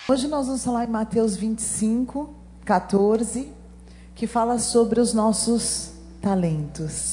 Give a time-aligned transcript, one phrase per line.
[0.07, 2.29] Hoje nós vamos falar em Mateus 25,
[2.63, 3.47] 14,
[4.13, 7.12] que fala sobre os nossos talentos.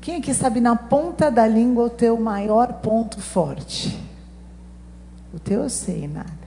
[0.00, 4.00] Quem aqui sabe na ponta da língua o teu maior ponto forte?
[5.32, 6.40] O teu eu sei, nada.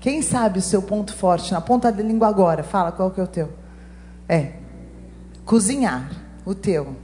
[0.00, 2.62] Quem sabe o seu ponto forte na ponta da língua agora?
[2.62, 3.52] Fala qual que é o teu.
[4.28, 4.54] É.
[5.44, 6.10] Cozinhar,
[6.46, 6.96] o teu.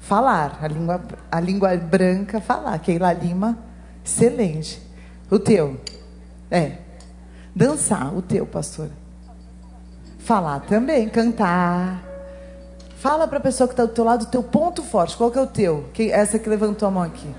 [0.00, 1.00] Falar, a língua,
[1.30, 2.78] a língua branca, falar.
[2.80, 3.56] Keila Lima,
[4.04, 4.82] excelente.
[5.30, 5.80] O teu.
[6.50, 6.78] É.
[7.54, 8.92] Dançar, o teu, pastora.
[10.18, 12.07] Falar também, cantar.
[13.00, 15.16] Fala para a pessoa que está do teu lado o teu ponto forte.
[15.16, 15.88] Qual que é o teu?
[15.94, 17.32] Quem, essa que levantou a mão aqui.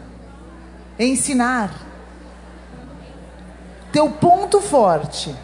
[0.98, 1.74] Ensinar.
[3.92, 5.36] Teu ponto forte.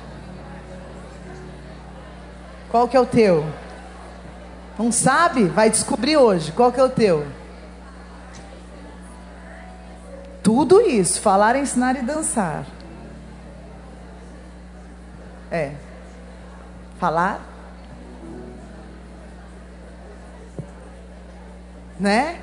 [2.72, 3.46] Qual que é o teu?
[4.80, 5.46] Não sabe?
[5.46, 6.54] Vai descobrir hoje.
[6.54, 7.26] Qual que é o teu?
[10.42, 12.66] Tudo isso, falar, ensinar e dançar.
[15.52, 15.74] É.
[17.00, 17.55] Falar.
[22.00, 22.40] Né?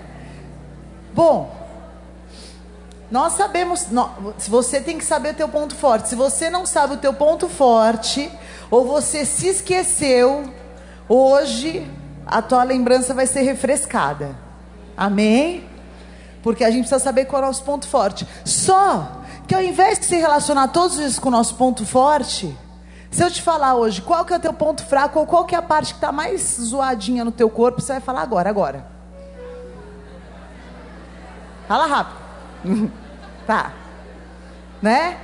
[1.14, 1.55] Bom,
[3.11, 3.86] nós sabemos,
[4.39, 6.08] se você tem que saber o teu ponto forte.
[6.08, 8.30] Se você não sabe o teu ponto forte,
[8.70, 10.45] ou você se esqueceu,
[11.06, 11.86] hoje
[12.27, 14.34] a tua lembrança vai ser refrescada.
[14.97, 15.69] Amém?
[16.42, 18.27] Porque a gente precisa saber qual é o nosso ponto forte.
[18.47, 22.56] Só que ao invés de se relacionar todos os dias com o nosso ponto forte,
[23.11, 25.55] se eu te falar hoje qual que é o teu ponto fraco, ou qual que
[25.55, 28.86] é a parte que está mais zoadinha no teu corpo, você vai falar agora, agora.
[31.73, 32.92] Fala rápido.
[33.47, 33.73] Tá.
[34.81, 35.19] Né?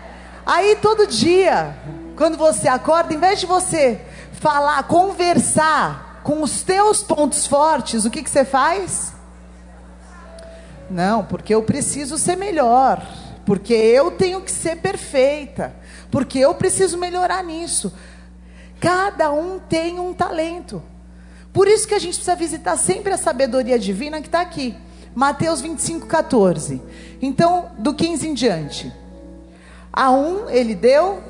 [0.45, 1.77] Aí todo dia,
[2.17, 4.01] quando você acorda, em vez de você
[4.33, 9.13] falar, conversar com os teus pontos fortes, o que, que você faz?
[10.91, 13.07] Não, porque eu preciso ser melhor.
[13.47, 15.77] Porque eu tenho que ser perfeita.
[16.11, 17.93] Porque eu preciso melhorar nisso.
[18.81, 20.83] Cada um tem um talento.
[21.53, 24.77] Por isso que a gente precisa visitar sempre a sabedoria divina que está aqui.
[25.19, 26.81] Mateus 25, 14.
[27.21, 28.93] Então, do 15 em diante.
[29.93, 31.21] A um ele deu,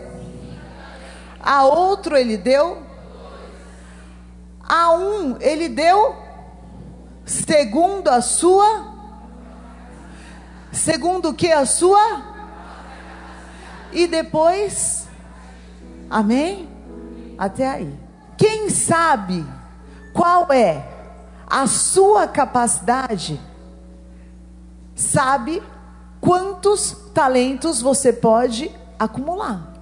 [1.40, 2.82] a outro ele deu,
[4.62, 6.14] a um ele deu,
[7.24, 8.92] segundo a sua,
[10.70, 12.26] segundo o que a sua,
[13.90, 15.08] e depois,
[16.10, 16.68] amém?
[17.38, 17.98] Até aí.
[18.36, 19.46] Quem sabe
[20.12, 20.86] qual é
[21.46, 23.47] a sua capacidade?
[24.98, 25.62] Sabe
[26.20, 29.72] quantos talentos você pode acumular.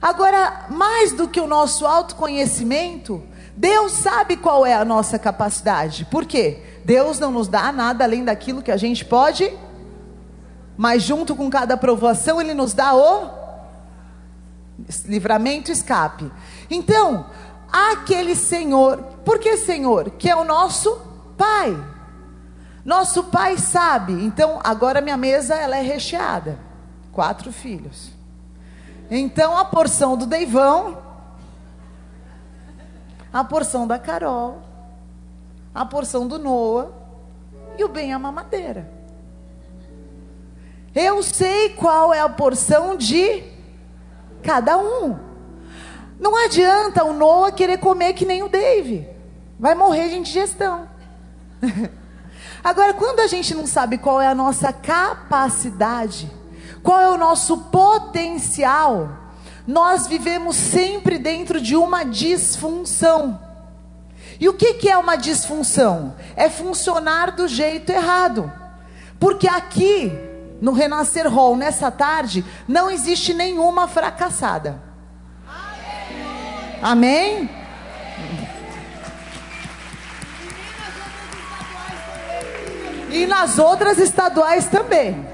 [0.00, 3.22] Agora, mais do que o nosso autoconhecimento,
[3.56, 6.04] Deus sabe qual é a nossa capacidade.
[6.10, 6.62] Por quê?
[6.84, 9.50] Deus não nos dá nada além daquilo que a gente pode,
[10.76, 13.30] mas junto com cada aprovação, Ele nos dá o
[15.06, 16.30] livramento, escape.
[16.70, 17.24] Então,
[17.72, 20.10] aquele Senhor, por que Senhor?
[20.10, 21.00] Que é o nosso
[21.38, 21.95] Pai.
[22.86, 24.12] Nosso pai sabe.
[24.12, 26.56] Então, agora minha mesa ela é recheada.
[27.10, 28.12] Quatro filhos.
[29.10, 30.96] Então, a porção do Deivão,
[33.32, 34.62] a porção da Carol,
[35.74, 36.92] a porção do Noah
[37.76, 38.88] e o bem a mamadeira.
[40.94, 43.42] Eu sei qual é a porção de
[44.44, 45.18] cada um.
[46.20, 49.08] Não adianta o Noah querer comer que nem o Dave.
[49.58, 50.88] Vai morrer de indigestão.
[52.66, 56.28] Agora, quando a gente não sabe qual é a nossa capacidade,
[56.82, 59.08] qual é o nosso potencial,
[59.64, 63.40] nós vivemos sempre dentro de uma disfunção.
[64.40, 66.16] E o que, que é uma disfunção?
[66.34, 68.52] É funcionar do jeito errado.
[69.20, 70.10] Porque aqui,
[70.60, 74.82] no Renascer Hall, nessa tarde, não existe nenhuma fracassada.
[76.82, 77.48] Amém?
[83.16, 85.26] E nas outras estaduais também.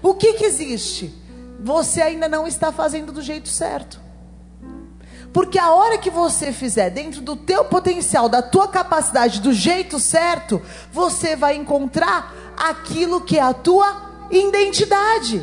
[0.00, 1.12] O que, que existe?
[1.58, 4.00] Você ainda não está fazendo do jeito certo.
[5.32, 9.98] Porque a hora que você fizer dentro do teu potencial, da tua capacidade, do jeito
[9.98, 10.62] certo,
[10.92, 15.42] você vai encontrar aquilo que é a tua identidade.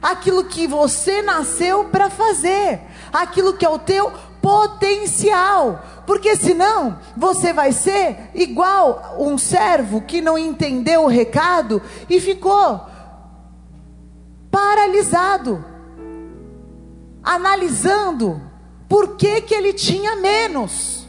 [0.00, 2.80] Aquilo que você nasceu para fazer,
[3.12, 10.20] aquilo que é o teu potencial, porque senão você vai ser igual um servo que
[10.20, 12.86] não entendeu o recado e ficou
[14.50, 15.64] paralisado,
[17.22, 18.40] analisando
[18.88, 21.06] por que, que ele tinha menos.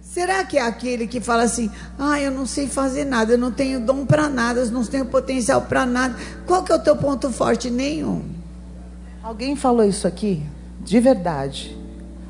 [0.00, 3.50] Será que é aquele que fala assim: ah, eu não sei fazer nada, eu não
[3.50, 6.14] tenho dom para nada, eu não tenho potencial para nada?
[6.46, 7.70] Qual que é o teu ponto forte?
[7.70, 8.22] Nenhum.
[9.22, 10.42] Alguém falou isso aqui?
[10.80, 11.81] De verdade.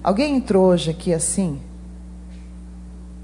[0.03, 1.61] Alguém entrou hoje aqui assim?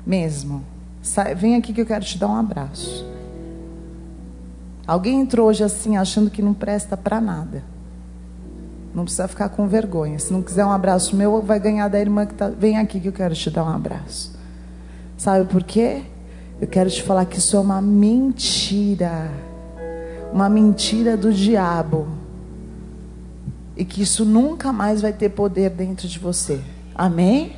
[0.07, 0.63] Mesmo.
[1.03, 3.05] Sai, vem aqui que eu quero te dar um abraço.
[4.87, 7.65] Alguém entrou hoje assim, achando que não presta para nada.
[8.95, 10.19] Não precisa ficar com vergonha.
[10.19, 12.49] Se não quiser um abraço meu, vai ganhar da irmã que tá.
[12.49, 14.35] Vem aqui que eu quero te dar um abraço.
[15.17, 16.03] Sabe por quê?
[16.61, 19.31] Eu quero te falar que isso é uma mentira.
[20.33, 22.07] Uma mentira do diabo
[23.79, 26.61] e que isso nunca mais vai ter poder dentro de você.
[26.93, 27.55] Amém?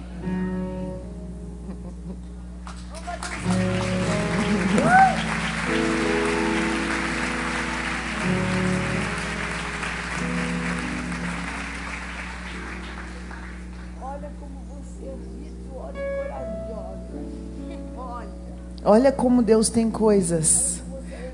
[18.82, 20.82] Olha como Deus tem coisas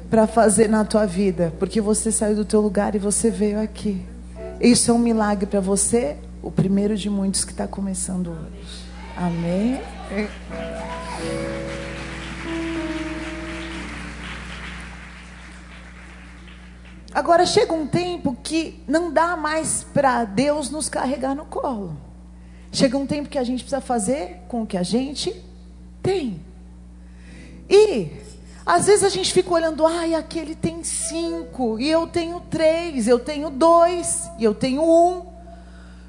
[0.09, 4.16] para fazer na tua vida, porque você saiu do teu lugar e você veio aqui.
[4.61, 8.87] Isso é um milagre para você, o primeiro de muitos que está começando hoje.
[9.17, 9.81] Amém?
[17.13, 21.97] Agora chega um tempo que não dá mais para Deus nos carregar no colo.
[22.73, 25.35] Chega um tempo que a gente precisa fazer com o que a gente
[26.03, 26.41] tem.
[27.69, 28.11] E
[28.67, 33.21] às vezes a gente fica olhando, ai, aquele tem cinco, e eu tenho três, eu
[33.21, 35.25] tenho dois, e eu tenho um.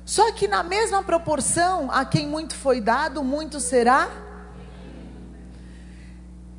[0.04, 4.10] Só que na mesma proporção, a quem muito foi dado, muito será.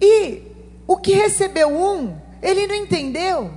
[0.00, 0.42] E
[0.86, 3.50] o que recebeu um, ele não entendeu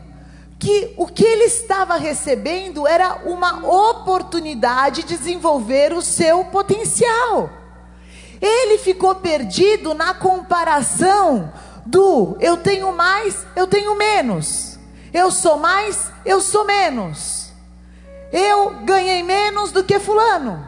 [0.58, 7.52] que o que ele estava recebendo era uma oportunidade de desenvolver o seu potencial.
[8.42, 11.54] Ele ficou perdido na comparação
[11.86, 14.80] do eu tenho mais, eu tenho menos.
[15.14, 17.52] Eu sou mais, eu sou menos.
[18.32, 20.66] Eu ganhei menos do que Fulano.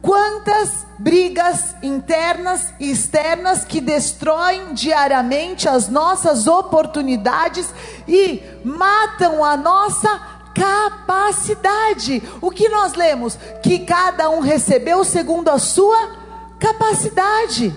[0.00, 7.72] Quantas brigas internas e externas que destroem diariamente as nossas oportunidades
[8.06, 12.22] e matam a nossa capacidade.
[12.40, 13.38] O que nós lemos?
[13.62, 16.16] Que cada um recebeu segundo a sua
[16.58, 17.76] capacidade.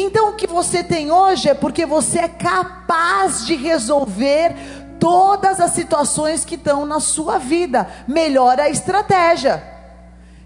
[0.00, 4.54] Então o que você tem hoje é porque você é capaz de resolver
[5.00, 7.88] todas as situações que estão na sua vida.
[8.06, 9.62] Melhora a estratégia.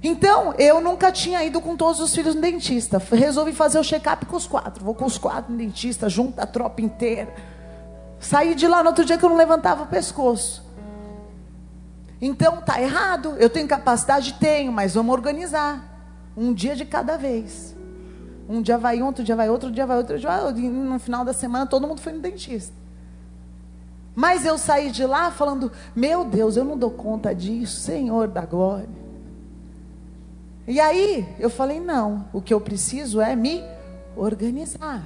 [0.02, 3.00] Então, eu nunca tinha ido com todos os filhos no dentista.
[3.12, 4.84] Resolvi fazer o check-up com os quatro.
[4.84, 7.32] Vou com os quatro no dentista, junta a tropa inteira.
[8.18, 10.64] Saí de lá no outro dia que eu não levantava o pescoço.
[12.20, 13.36] Então, tá errado.
[13.38, 14.34] Eu tenho capacidade?
[14.34, 15.84] Tenho, mas vamos organizar.
[16.36, 17.71] Um dia de cada vez.
[18.52, 20.60] Um dia vai um, outro dia vai outro, dia vai outro, dia vai outro.
[20.60, 22.74] E no final da semana todo mundo foi no dentista.
[24.14, 28.42] Mas eu saí de lá falando: Meu Deus, eu não dou conta disso, Senhor da
[28.42, 28.88] glória.
[30.68, 33.64] E aí eu falei: Não, o que eu preciso é me
[34.14, 35.02] organizar.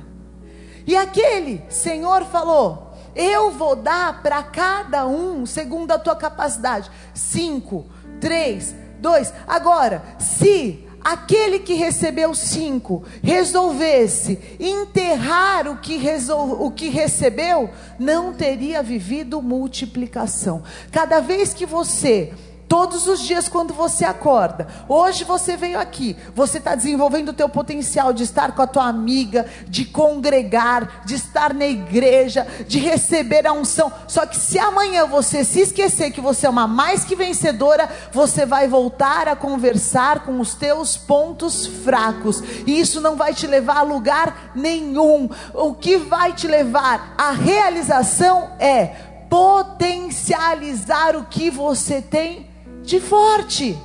[0.84, 6.90] E aquele Senhor falou: Eu vou dar para cada um segundo a tua capacidade.
[7.14, 7.86] Cinco,
[8.20, 9.32] três, dois.
[9.46, 16.60] Agora, se aquele que recebeu cinco resolvesse enterrar o que, resol...
[16.60, 20.64] o que recebeu, não teria vivido multiplicação.
[20.90, 22.32] Cada vez que você
[22.68, 27.48] Todos os dias quando você acorda, hoje você veio aqui, você está desenvolvendo o teu
[27.48, 33.46] potencial de estar com a tua amiga, de congregar, de estar na igreja, de receber
[33.46, 33.92] a unção.
[34.08, 38.44] Só que se amanhã você se esquecer que você é uma mais que vencedora, você
[38.44, 42.42] vai voltar a conversar com os teus pontos fracos.
[42.66, 45.30] E isso não vai te levar a lugar nenhum.
[45.54, 48.86] O que vai te levar à realização é
[49.30, 52.55] potencializar o que você tem
[52.86, 53.76] de forte.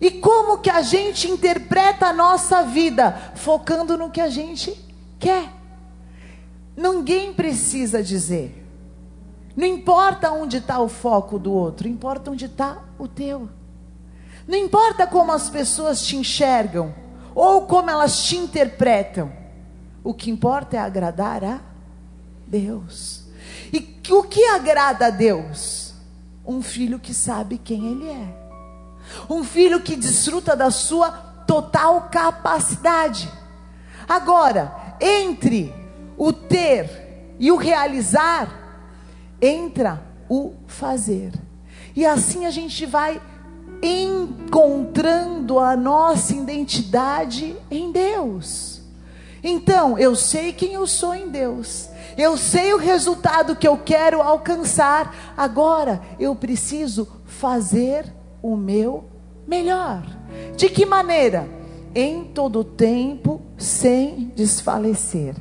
[0.00, 3.32] E como que a gente interpreta a nossa vida?
[3.34, 4.72] Focando no que a gente
[5.18, 5.52] quer.
[6.76, 8.62] Ninguém precisa dizer.
[9.56, 13.48] Não importa onde está o foco do outro, importa onde está o teu.
[14.46, 16.94] Não importa como as pessoas te enxergam
[17.34, 19.32] ou como elas te interpretam.
[20.02, 21.60] O que importa é agradar a
[22.46, 23.24] Deus.
[23.72, 25.83] E o que agrada a Deus?
[26.46, 28.44] Um filho que sabe quem ele é.
[29.28, 31.10] Um filho que desfruta da sua
[31.46, 33.30] total capacidade.
[34.08, 35.74] Agora, entre
[36.16, 38.48] o ter e o realizar,
[39.40, 41.32] entra o fazer.
[41.94, 43.20] E assim a gente vai
[43.82, 48.73] encontrando a nossa identidade em Deus.
[49.46, 51.90] Então, eu sei quem eu sou em Deus.
[52.16, 55.34] Eu sei o resultado que eu quero alcançar.
[55.36, 58.10] Agora, eu preciso fazer
[58.40, 59.04] o meu
[59.46, 60.02] melhor.
[60.56, 61.46] De que maneira?
[61.94, 65.34] Em todo tempo, sem desfalecer.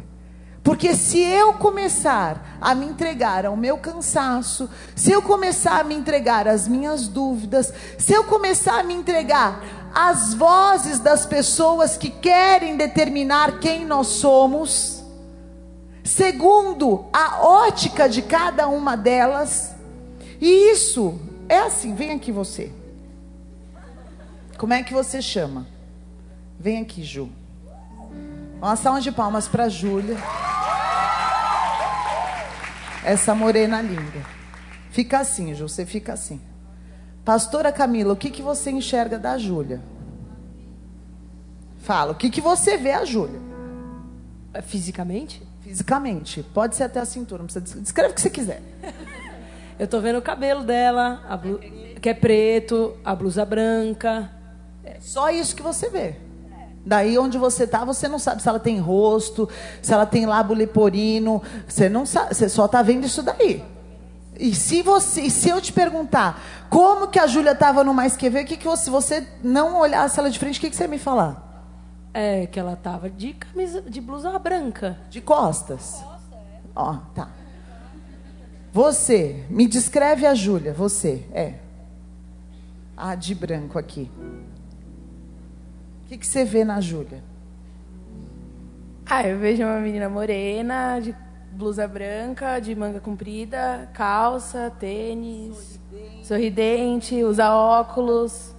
[0.64, 5.94] Porque se eu começar a me entregar ao meu cansaço, se eu começar a me
[5.94, 9.62] entregar às minhas dúvidas, se eu começar a me entregar
[9.94, 15.04] às vozes das pessoas que querem determinar quem nós somos,
[16.04, 19.76] segundo a ótica de cada uma delas,
[20.42, 22.72] e isso é assim, vem aqui você.
[24.58, 25.68] Como é que você chama?
[26.60, 27.30] Vem aqui, Ju.
[28.58, 30.18] Uma salva de palmas para Júlia.
[33.04, 34.26] Essa morena linda.
[34.90, 36.40] Fica assim, Ju, você fica assim.
[37.26, 39.82] Pastora Camila, o que, que você enxerga da Júlia?
[41.80, 43.40] Fala, o que, que você vê a Júlia?
[44.54, 45.42] É, fisicamente?
[45.62, 46.44] Fisicamente.
[46.54, 48.62] Pode ser até a cintura, não precisa descreve o que você quiser.
[49.80, 51.60] Eu tô vendo o cabelo dela, blu...
[52.02, 54.30] que é preto, a blusa branca.
[54.84, 56.16] É só isso que você vê.
[56.86, 59.50] Daí onde você está, você não sabe se ela tem rosto,
[59.82, 63.64] se ela tem lábio leporino, você não sabe, você só está vendo isso daí.
[64.38, 66.42] E se você, se eu te perguntar
[66.74, 69.80] como que a Júlia estava no Mais Que Ver, que que você, se você não
[69.80, 71.52] olhasse ela de frente, o que, que você ia me falar?
[72.14, 76.04] É que ela estava de camisa, de blusa branca, de costas.
[76.76, 77.30] Ó, tá.
[78.72, 81.56] Você, me descreve a Júlia, você, é.
[82.98, 84.10] A de branco aqui
[86.14, 87.24] que, que você vê na Júlia?
[89.06, 91.14] Ah, eu vejo uma menina morena, de
[91.54, 95.80] blusa branca, de manga comprida, calça, tênis,
[96.24, 98.54] sorridente, sorridente usa óculos,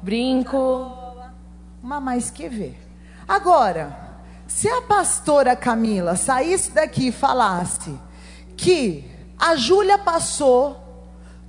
[0.00, 0.90] brinco.
[1.82, 2.78] Uma mais que ver.
[3.26, 3.96] Agora,
[4.46, 7.98] se a pastora Camila saísse daqui e falasse
[8.56, 9.04] que
[9.38, 10.76] a Júlia passou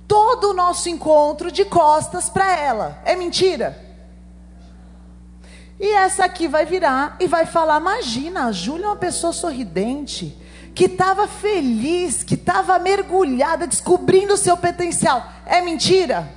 [0.08, 3.78] todo o nosso encontro de costas para ela, é mentira?
[5.78, 10.36] E essa aqui vai virar e vai falar: Imagina, a Júlia é uma pessoa sorridente,
[10.74, 15.26] que estava feliz, que estava mergulhada, descobrindo o seu potencial.
[15.46, 16.30] É mentira?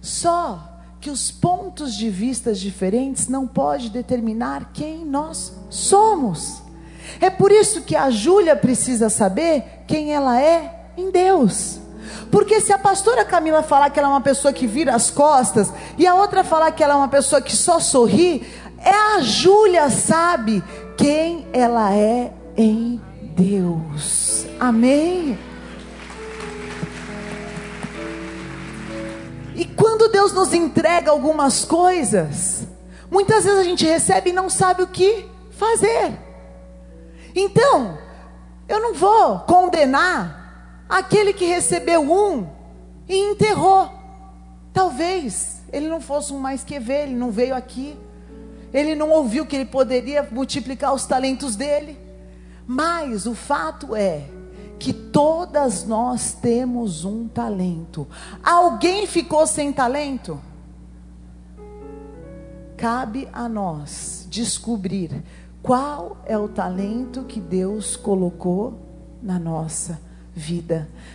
[0.00, 6.62] Só que os pontos de vista diferentes não podem determinar quem nós somos.
[7.20, 11.83] É por isso que a Júlia precisa saber quem ela é em Deus.
[12.30, 15.72] Porque se a pastora Camila falar que ela é uma pessoa que vira as costas
[15.96, 18.46] e a outra falar que ela é uma pessoa que só sorri,
[18.78, 20.62] é a Júlia sabe
[20.96, 23.00] quem ela é em
[23.36, 24.46] Deus.
[24.60, 25.38] Amém.
[29.54, 32.66] E quando Deus nos entrega algumas coisas,
[33.10, 36.18] muitas vezes a gente recebe e não sabe o que fazer.
[37.34, 37.98] Então,
[38.68, 40.43] eu não vou condenar
[40.88, 42.48] aquele que recebeu um
[43.08, 43.90] e enterrou.
[44.72, 47.96] Talvez ele não fosse um mais que ver, ele não veio aqui.
[48.72, 51.98] Ele não ouviu que ele poderia multiplicar os talentos dele.
[52.66, 54.28] Mas o fato é
[54.78, 58.06] que todas nós temos um talento.
[58.42, 60.40] Alguém ficou sem talento?
[62.76, 65.22] Cabe a nós descobrir
[65.62, 68.78] qual é o talento que Deus colocou
[69.22, 70.13] na nossa vida,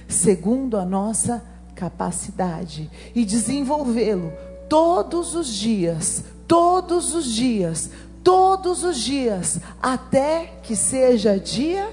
[0.08, 1.44] segundo a nossa
[1.76, 4.34] capacidade, e desenvolvê-lo
[4.68, 7.90] todos os dias, todos os dias,
[8.24, 11.90] todos os dias, até que seja dia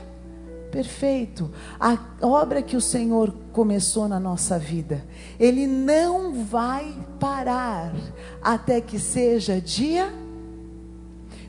[0.71, 1.51] perfeito.
[1.81, 5.03] A obra que o Senhor começou na nossa vida,
[5.41, 7.95] Ele não vai parar
[8.43, 10.13] até que seja dia.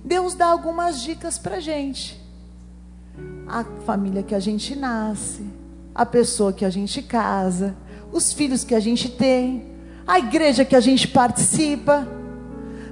[0.03, 2.21] Deus dá algumas dicas para gente.
[3.45, 5.45] A família que a gente nasce,
[5.97, 7.75] a pessoa que a gente casa,
[8.11, 9.75] os filhos que a gente tem,
[10.05, 12.07] a igreja que a gente participa.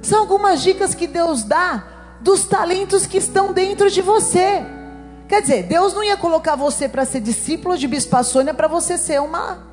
[0.02, 1.86] São algumas dicas que Deus dá
[2.20, 4.66] dos talentos que estão dentro de você.
[5.28, 8.98] Quer dizer, Deus não ia colocar você para ser discípulo de Bispa Sônia para você
[8.98, 9.64] ser uma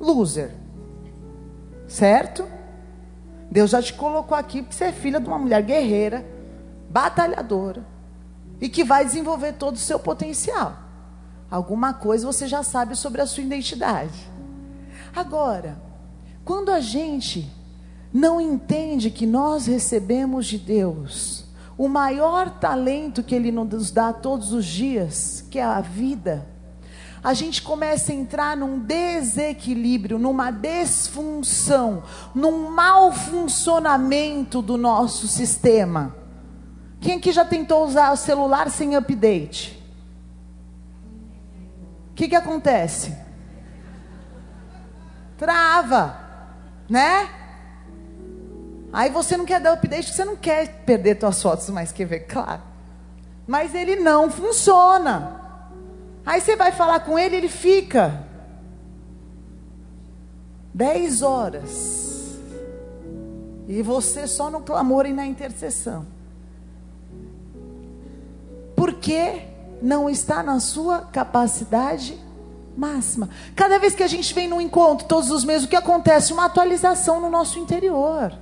[0.00, 0.50] loser.
[1.86, 2.44] Certo?
[3.50, 6.26] Deus já te colocou aqui porque você é filha de uma mulher guerreira,
[6.90, 7.84] batalhadora
[8.60, 10.83] e que vai desenvolver todo o seu potencial.
[11.54, 14.28] Alguma coisa você já sabe sobre a sua identidade.
[15.14, 15.80] Agora,
[16.44, 17.48] Quando a gente
[18.12, 21.44] não entende que nós recebemos de Deus
[21.78, 26.44] o maior talento que Ele nos dá todos os dias, que é a vida,
[27.22, 32.02] a gente começa a entrar num desequilíbrio, numa desfunção,
[32.34, 36.14] num mau funcionamento do nosso sistema.
[37.00, 39.83] Quem aqui já tentou usar o celular sem update?
[42.14, 43.12] O que, que acontece?
[45.36, 46.16] Trava,
[46.88, 47.28] né?
[48.92, 52.20] Aí você não quer dar update, você não quer perder suas fotos, mas quer ver,
[52.20, 52.62] claro.
[53.48, 55.40] Mas ele não funciona.
[56.24, 58.24] Aí você vai falar com ele, ele fica
[60.72, 62.38] dez horas.
[63.66, 66.06] E você só no clamor e na intercessão.
[68.76, 69.52] Porque
[69.84, 72.18] não está na sua capacidade
[72.74, 73.28] máxima.
[73.54, 76.32] Cada vez que a gente vem num encontro, todos os meses, o que acontece?
[76.32, 78.32] Uma atualização no nosso interior.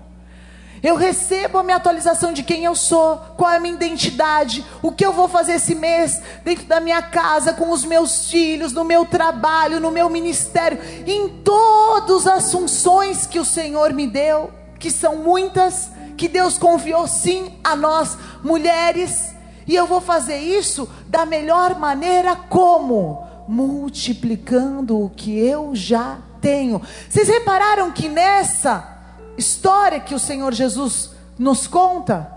[0.80, 4.90] Eu recebo a minha atualização de quem eu sou, qual é a minha identidade, o
[4.90, 8.84] que eu vou fazer esse mês dentro da minha casa, com os meus filhos, no
[8.84, 14.90] meu trabalho, no meu ministério, em todas as funções que o Senhor me deu, que
[14.90, 19.32] são muitas, que Deus confiou sim a nós, mulheres,
[19.66, 23.26] e eu vou fazer isso da melhor maneira como?
[23.46, 26.80] Multiplicando o que eu já tenho.
[27.08, 28.88] Vocês repararam que nessa
[29.36, 32.32] história que o Senhor Jesus nos conta,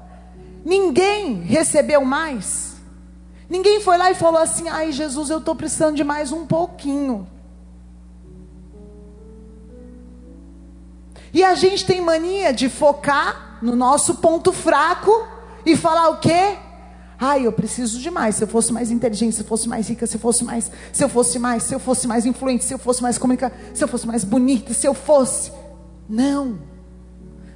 [0.64, 2.76] ninguém recebeu mais.
[3.50, 7.28] Ninguém foi lá e falou assim: ai, Jesus, eu estou precisando de mais um pouquinho.
[11.34, 15.12] E a gente tem mania de focar no nosso ponto fraco
[15.66, 16.58] e falar o quê?
[17.20, 18.36] Ai, eu preciso de mais.
[18.36, 21.04] Se eu fosse mais inteligente, se eu fosse mais rica, se eu fosse mais, se
[21.04, 23.88] eu fosse mais, se eu fosse mais influente, se eu fosse mais comunicada, se eu
[23.88, 25.52] fosse mais bonita, se eu fosse.
[26.10, 26.60] Não.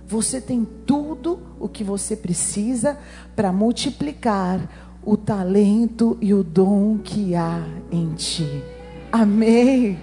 [0.07, 2.97] Você tem tudo o que você precisa
[3.35, 4.67] para multiplicar
[5.03, 8.63] o talento e o dom que há em ti.
[9.11, 9.99] Amém.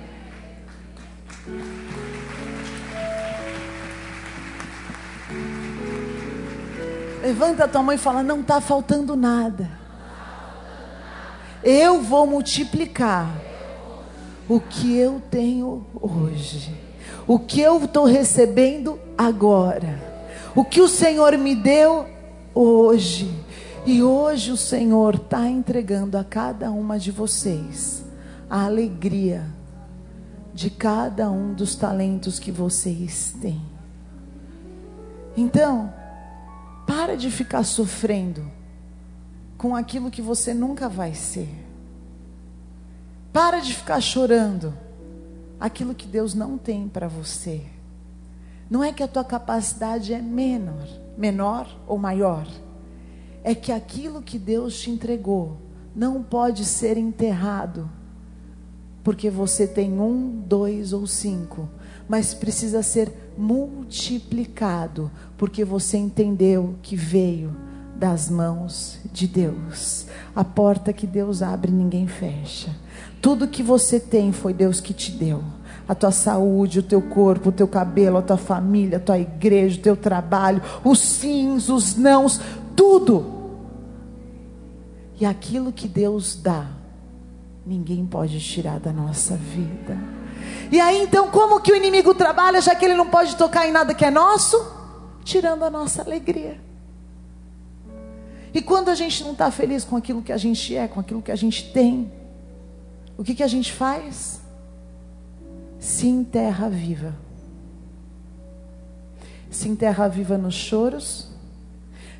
[7.27, 9.69] Levanta a tua mão e fala: Não está faltando nada.
[11.65, 13.29] Eu vou multiplicar
[14.49, 16.87] o que eu tenho hoje
[17.27, 20.01] o que eu estou recebendo agora,
[20.55, 22.07] o que o Senhor me deu
[22.55, 23.31] hoje.
[23.85, 28.05] E hoje o Senhor está entregando a cada uma de vocês
[28.49, 29.45] a alegria
[30.53, 33.61] de cada um dos talentos que vocês têm.
[35.37, 35.93] Então,
[36.87, 38.51] para de ficar sofrendo
[39.59, 41.49] com aquilo que você nunca vai ser.
[43.33, 44.73] Para de ficar chorando
[45.59, 47.63] aquilo que Deus não tem para você.
[48.71, 52.47] Não é que a tua capacidade é menor, menor ou maior.
[53.43, 55.59] É que aquilo que Deus te entregou
[55.95, 57.89] não pode ser enterrado,
[59.03, 61.69] porque você tem um, dois ou cinco,
[62.09, 67.55] mas precisa ser multiplicado, porque você entendeu que veio
[67.97, 70.07] das mãos de Deus.
[70.35, 72.71] A porta que Deus abre, ninguém fecha.
[73.21, 75.43] Tudo que você tem foi Deus que te deu.
[75.89, 79.79] A tua saúde, o teu corpo, o teu cabelo, a tua família, a tua igreja,
[79.79, 82.41] o teu trabalho, os sims, os nãos,
[82.75, 83.35] tudo.
[85.19, 86.67] E aquilo que Deus dá,
[87.65, 89.97] ninguém pode tirar da nossa vida.
[90.71, 93.73] E aí então, como que o inimigo trabalha, já que ele não pode tocar em
[93.73, 94.76] nada que é nosso?
[95.27, 96.57] Tirando a nossa alegria.
[98.55, 101.21] E quando a gente não está feliz com aquilo que a gente é, com aquilo
[101.21, 102.13] que a gente tem,
[103.19, 104.41] o que, que a gente faz?
[105.81, 107.13] Se enterra viva.
[109.51, 111.29] Se enterra viva nos choros,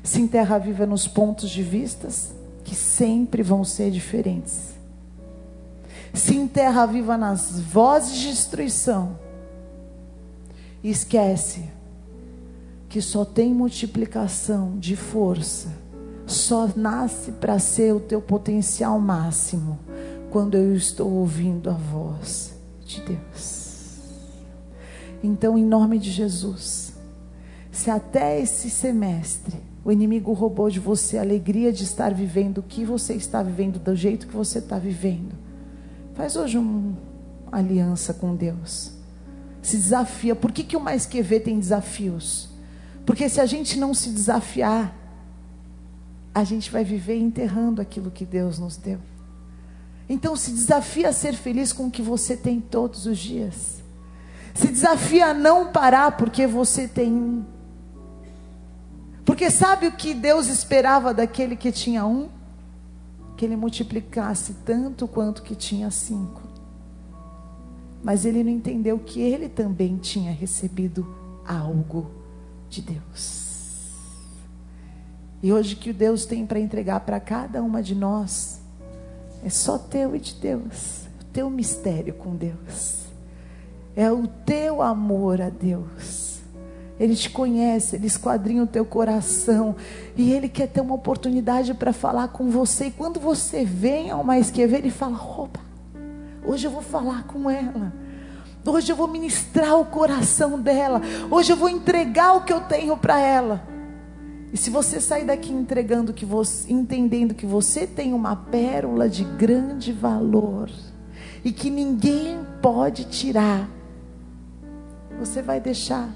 [0.03, 2.33] se enterra viva nos pontos de vistas,
[2.65, 4.75] que sempre vão ser diferentes.
[6.13, 9.17] Se enterra viva nas vozes de destruição.
[10.83, 11.76] E esquece
[12.89, 15.69] que só tem multiplicação de força,
[16.25, 19.79] só nasce para ser o teu potencial máximo
[20.29, 22.53] quando eu estou ouvindo a voz
[22.85, 23.67] de Deus.
[25.23, 26.93] Então, em nome de Jesus,
[27.71, 32.63] se até esse semestre o inimigo roubou de você a alegria de estar vivendo o
[32.63, 35.33] que você está vivendo, do jeito que você está vivendo,
[36.13, 36.93] faz hoje uma
[37.51, 38.91] aliança com Deus.
[39.61, 40.35] Se desafia.
[40.35, 42.49] Por que, que o Mais Que Ver tem desafios?
[43.07, 44.93] Porque se a gente não se desafiar,
[46.35, 48.99] a gente vai viver enterrando aquilo que Deus nos deu.
[50.09, 53.81] Então se desafia a ser feliz com o que você tem todos os dias.
[54.53, 57.45] Se desafia a não parar porque você tem um.
[59.23, 62.27] Porque sabe o que Deus esperava daquele que tinha um?
[63.37, 66.41] Que ele multiplicasse tanto quanto que tinha cinco.
[68.03, 71.07] Mas ele não entendeu que ele também tinha recebido
[71.47, 72.16] algo
[72.69, 73.47] de Deus.
[75.41, 78.59] E hoje que o Deus tem para entregar para cada uma de nós
[79.43, 83.05] é só teu e de Deus, o teu mistério com Deus.
[83.95, 86.41] É o teu amor a Deus.
[86.99, 89.75] Ele te conhece, ele esquadrinha o teu coração
[90.15, 92.87] e ele quer ter uma oportunidade para falar com você.
[92.87, 95.59] E quando você vem ao mais que ver, ele fala: "Opa,
[96.43, 97.93] hoje eu vou falar com ela".
[98.67, 101.01] Hoje eu vou ministrar o coração dela.
[101.31, 103.63] Hoje eu vou entregar o que eu tenho para ela.
[104.51, 109.23] E se você sair daqui entregando que você, entendendo que você tem uma pérola de
[109.23, 110.69] grande valor
[111.45, 113.69] e que ninguém pode tirar,
[115.17, 116.09] você vai deixar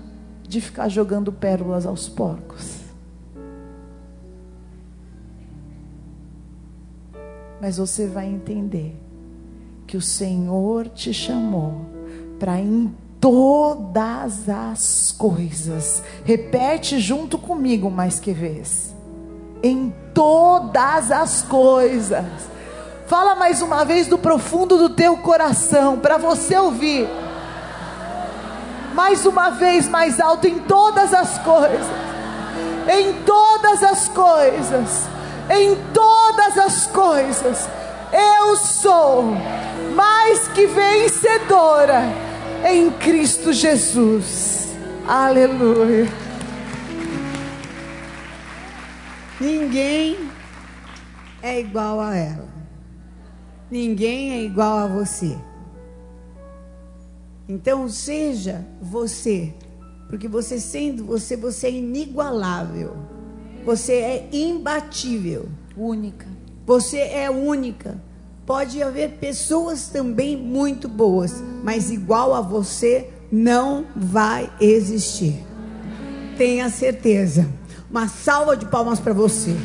[0.43, 2.81] de ficar jogando pérolas aos porcos.
[7.61, 8.95] Mas você vai entender
[9.85, 11.90] que o Senhor te chamou
[12.41, 16.01] para em todas as coisas.
[16.25, 18.95] Repete junto comigo mais que vez.
[19.61, 22.25] Em todas as coisas.
[23.05, 27.07] Fala mais uma vez do profundo do teu coração para você ouvir.
[28.95, 31.85] Mais uma vez mais alto em todas as coisas.
[32.91, 35.07] Em todas as coisas.
[35.47, 37.69] Em todas as coisas.
[38.11, 39.25] Eu sou
[39.93, 42.30] mais que vencedora
[42.65, 44.73] em Cristo Jesus.
[45.07, 46.07] Aleluia.
[49.39, 50.17] Ninguém
[51.41, 52.49] é igual a ela.
[53.69, 55.37] Ninguém é igual a você.
[57.47, 59.53] Então seja você,
[60.09, 62.95] porque você sendo você, você é inigualável.
[63.65, 65.49] Você é imbatível.
[65.75, 66.27] Única.
[66.65, 68.01] Você é única.
[68.51, 75.41] Pode haver pessoas também muito boas, mas igual a você não vai existir.
[76.37, 77.49] Tenha certeza.
[77.89, 79.55] Uma salva de palmas para você.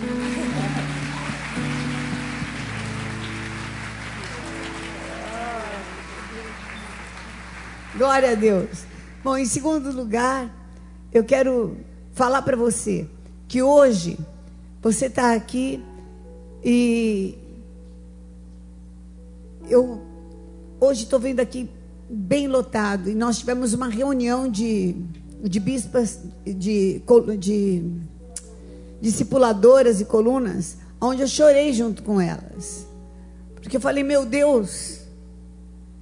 [7.97, 8.85] Glória a Deus.
[9.25, 10.49] Bom, em segundo lugar,
[11.13, 11.77] eu quero
[12.15, 13.05] falar para você
[13.49, 14.17] que hoje
[14.81, 15.83] você está aqui
[16.65, 17.46] e
[19.69, 20.01] eu
[20.81, 21.69] hoje estou vendo aqui
[22.09, 24.95] bem lotado e nós tivemos uma reunião de,
[25.43, 27.03] de bispas, de,
[27.39, 27.85] de
[29.01, 32.87] discipuladoras e colunas, onde eu chorei junto com elas.
[33.55, 35.01] Porque eu falei, meu Deus,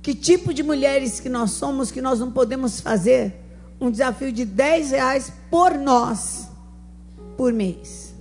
[0.03, 3.35] que tipo de mulheres que nós somos que nós não podemos fazer
[3.81, 6.49] um desafio de 10 reais por nós,
[7.37, 8.15] por mês?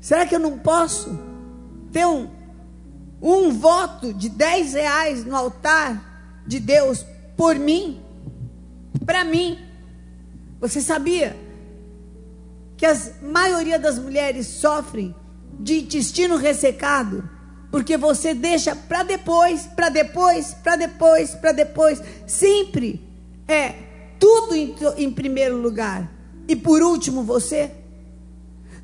[0.00, 1.18] Será que eu não posso
[1.90, 2.28] ter um,
[3.20, 7.04] um voto de 10 reais no altar de Deus
[7.36, 8.00] por mim,
[9.04, 9.58] para mim.
[10.60, 11.36] Você sabia
[12.76, 15.14] que a maioria das mulheres sofrem
[15.58, 17.28] de intestino ressecado?
[17.70, 22.02] Porque você deixa para depois, para depois, para depois, para depois.
[22.26, 23.06] Sempre
[23.46, 23.74] é
[24.18, 26.10] tudo em, em primeiro lugar.
[26.46, 27.70] E por último você.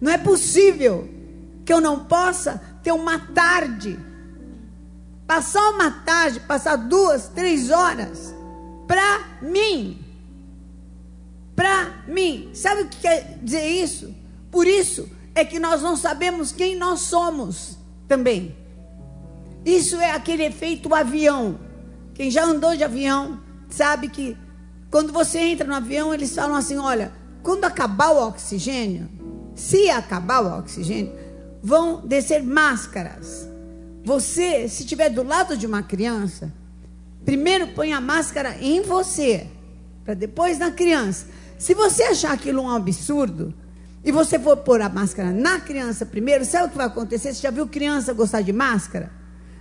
[0.01, 1.09] Não é possível
[1.65, 3.99] que eu não possa ter uma tarde
[5.27, 8.35] Passar uma tarde, passar duas, três horas
[8.87, 9.99] para mim.
[11.57, 12.51] Para mim.
[12.53, 14.15] Sabe o que quer dizer isso?
[14.51, 18.55] Por isso é que nós não sabemos quem nós somos também.
[19.65, 21.59] Isso é aquele efeito avião.
[22.15, 24.37] Quem já andou de avião sabe que
[24.91, 29.09] quando você entra no avião, eles falam assim: olha, quando acabar o oxigênio,
[29.55, 31.13] se acabar o oxigênio,
[31.63, 33.49] vão descer máscaras.
[34.05, 36.53] Você, se estiver do lado de uma criança,
[37.25, 39.47] primeiro põe a máscara em você,
[40.05, 41.27] para depois na criança.
[41.59, 43.55] Se você achar aquilo um absurdo,
[44.05, 47.33] e você for pôr a máscara na criança primeiro, sabe o que vai acontecer?
[47.33, 49.11] Você já viu criança gostar de máscara?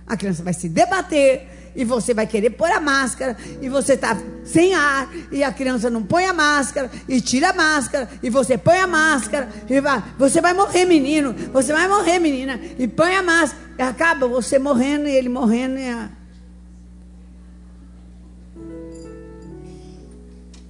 [0.06, 4.16] A criança vai se debater e você vai querer pôr a máscara e você está
[4.44, 8.56] sem ar e a criança não põe a máscara e tira a máscara e você
[8.56, 13.16] põe a máscara e vai, você vai morrer menino, você vai morrer menina e põe
[13.16, 16.10] a máscara e acaba você morrendo e ele morrendo e a...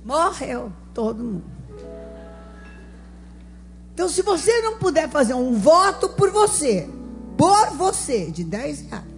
[0.05, 1.55] morreu todo mundo.
[3.95, 6.89] Então, se você não puder fazer um voto por você,
[7.39, 9.14] por você, de 10 reais,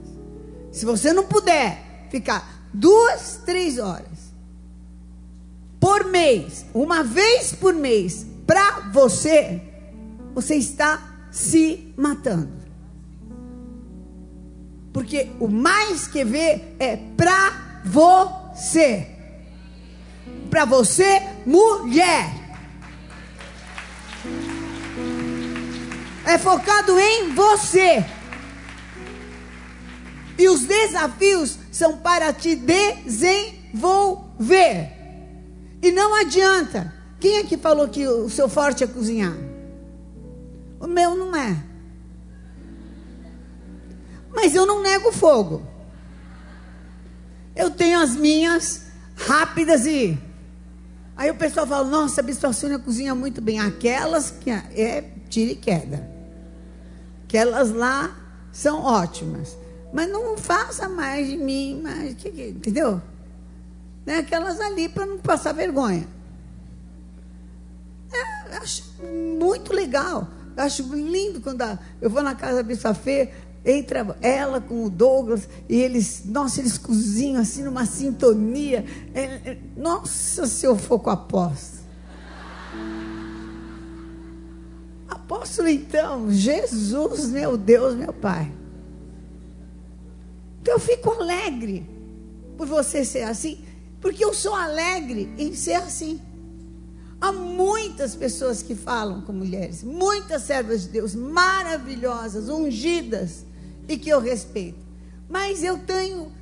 [0.77, 4.31] se você não puder ficar duas, três horas,
[5.81, 9.63] por mês, uma vez por mês, para você,
[10.35, 12.53] você está se matando.
[14.93, 19.09] Porque o mais que vê é para você.
[20.51, 22.31] Para você, mulher.
[26.27, 28.05] É focado em você.
[30.39, 33.77] E os desafios são para te desenvolver.
[35.83, 36.95] E não adianta.
[37.19, 39.37] Quem é que falou que o seu forte é cozinhar?
[40.79, 41.57] O meu não é.
[44.35, 45.67] Mas eu não nego fogo.
[47.55, 48.83] Eu tenho as minhas
[49.17, 50.19] rápidas e.
[51.17, 53.59] Aí o pessoal fala: Nossa, a Sônia cozinha muito bem.
[53.59, 56.07] Aquelas que é tira e queda.
[57.25, 58.15] Aquelas lá
[58.53, 59.57] são ótimas.
[59.97, 63.01] Mas não faça mais de mim, mas, entendeu?
[64.05, 64.19] Né?
[64.19, 66.07] Aquelas ali para não passar vergonha.
[68.13, 68.83] É, acho
[69.41, 70.29] muito legal.
[70.55, 73.33] Acho lindo quando a, eu vou na casa da Bispa Fê,
[73.65, 78.85] entra ela com o Douglas e eles, nossa, eles cozinham assim numa sintonia.
[79.15, 81.87] É, é, nossa, se eu for com a apóstolo.
[85.09, 88.53] Apóstolo, então, Jesus, meu Deus, meu Pai.
[90.67, 91.89] Então eu fico alegre
[92.57, 93.65] por você ser assim,
[94.01, 96.21] porque eu sou alegre em ser assim.
[97.21, 103.47] Há muitas pessoas que falam com mulheres, muitas servas de Deus maravilhosas, ungidas
[103.89, 104.81] e que eu respeito.
[105.29, 106.33] Mas eu tenho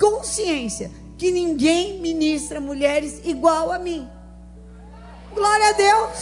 [0.00, 4.08] consciência que ninguém ministra mulheres igual a mim.
[5.32, 6.18] Glória a Deus.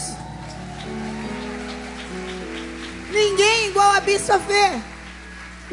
[3.11, 4.83] Ninguém igual a Bispa Fê.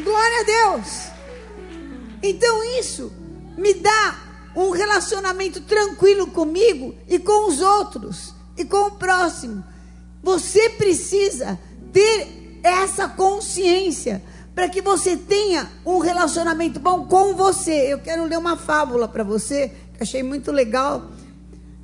[0.02, 1.05] Glória a Deus.
[2.28, 3.14] Então isso
[3.56, 4.20] me dá
[4.56, 9.64] um relacionamento tranquilo comigo e com os outros e com o próximo.
[10.24, 11.60] Você precisa
[11.94, 14.24] ter essa consciência
[14.56, 17.94] para que você tenha um relacionamento bom com você.
[17.94, 21.12] Eu quero ler uma fábula para você, que achei muito legal.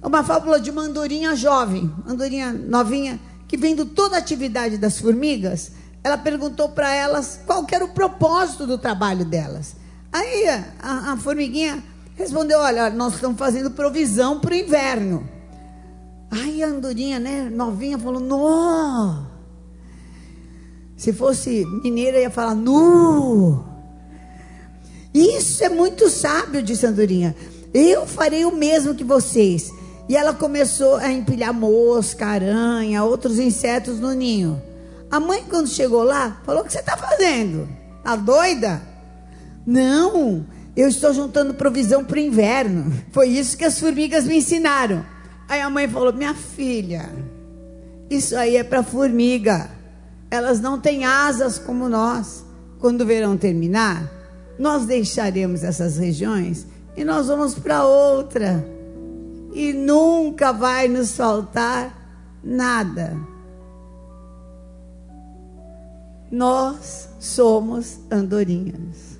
[0.02, 4.98] É uma fábula de uma andorinha jovem, andorinha novinha, que vendo toda a atividade das
[4.98, 5.74] formigas,
[6.04, 9.81] ela perguntou para elas qual era o propósito do trabalho delas.
[10.12, 11.82] Aí a, a formiguinha
[12.16, 15.28] respondeu: Olha, nós estamos fazendo provisão para o inverno.
[16.30, 19.32] Aí a andorinha, né, novinha, falou: Não.
[20.98, 23.64] Se fosse mineira, ia falar: Nu.
[25.14, 27.36] Isso é muito sábio, disse a andorinha.
[27.74, 29.72] Eu farei o mesmo que vocês.
[30.10, 34.62] E ela começou a empilhar mosca, aranha, outros insetos no ninho.
[35.10, 37.68] A mãe, quando chegou lá, falou: O que você está fazendo?
[38.04, 38.91] Tá doida?
[39.66, 40.46] Não,
[40.76, 42.92] eu estou juntando provisão para o inverno.
[43.12, 45.06] Foi isso que as formigas me ensinaram.
[45.48, 47.10] Aí a mãe falou: Minha filha,
[48.10, 49.70] isso aí é para formiga.
[50.30, 52.46] Elas não têm asas como nós.
[52.80, 54.10] Quando o verão terminar,
[54.58, 58.66] nós deixaremos essas regiões e nós vamos para outra.
[59.54, 61.94] E nunca vai nos faltar
[62.44, 63.18] nada.
[66.32, 69.11] Nós somos andorinhas.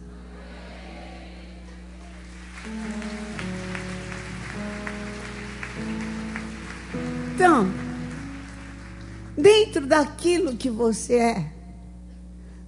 [7.42, 7.68] Então,
[9.36, 11.52] dentro daquilo que você é,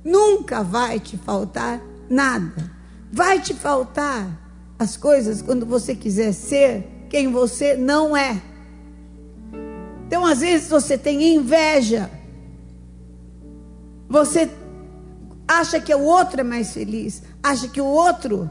[0.03, 2.71] nunca vai te faltar nada.
[3.11, 4.27] Vai te faltar
[4.79, 8.41] as coisas quando você quiser ser quem você não é.
[10.07, 12.09] Então, às vezes, você tem inveja.
[14.09, 14.49] Você
[15.47, 17.21] acha que o outro é mais feliz.
[17.43, 18.49] Acha que o outro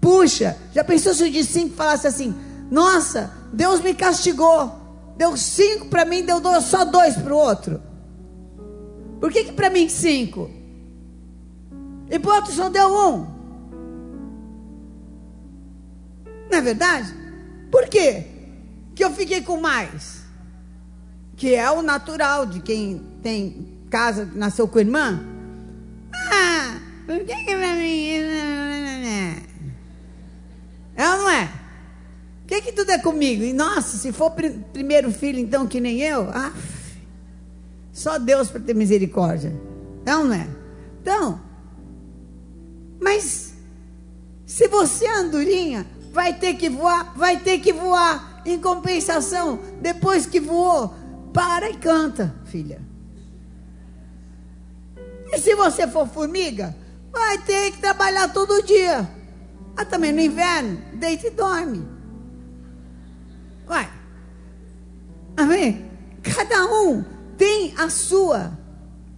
[0.00, 0.56] puxa.
[0.72, 2.34] Já pensou se o de cinco falasse assim:
[2.70, 4.77] Nossa, Deus me castigou.
[5.18, 7.82] Deu cinco para mim, deu só dois para o outro.
[9.20, 10.48] Por que, que para mim cinco?
[12.08, 13.26] E para o outro só deu um?
[16.48, 17.12] Não é verdade?
[17.68, 18.26] Por quê?
[18.94, 20.22] Que eu fiquei com mais.
[21.36, 25.20] Que é o natural de quem tem casa, nasceu com irmã.
[26.14, 28.08] Ah, por que que para mim...
[30.94, 31.57] É ou não é?
[32.48, 33.44] Que que tudo é comigo?
[33.44, 36.52] E nossa, se for pr primeiro filho, então que nem eu, ah,
[37.92, 39.54] só Deus para ter misericórdia.
[40.06, 40.48] Não, não é?
[41.02, 41.40] Então,
[42.98, 43.52] mas
[44.46, 48.42] se você é andorinha, vai ter que voar, vai ter que voar.
[48.46, 50.94] Em compensação, depois que voou,
[51.34, 52.80] para e canta, filha.
[55.30, 56.74] E se você for formiga,
[57.12, 59.06] vai ter que trabalhar todo dia.
[59.76, 61.97] Ah, também no inverno, deita e dorme.
[63.68, 63.88] Vai.
[65.36, 65.84] Amém?
[66.22, 67.04] Cada um
[67.36, 68.58] tem a sua,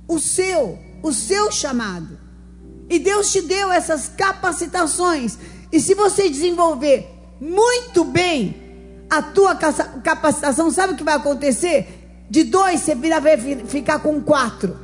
[0.06, 2.18] o seu, o seu chamado.
[2.88, 5.38] E Deus te deu essas capacitações.
[5.72, 7.08] E se você desenvolver
[7.40, 8.56] muito bem
[9.08, 12.26] a tua capacitação, sabe o que vai acontecer?
[12.28, 13.36] De dois, você vai
[13.66, 14.76] ficar com quatro.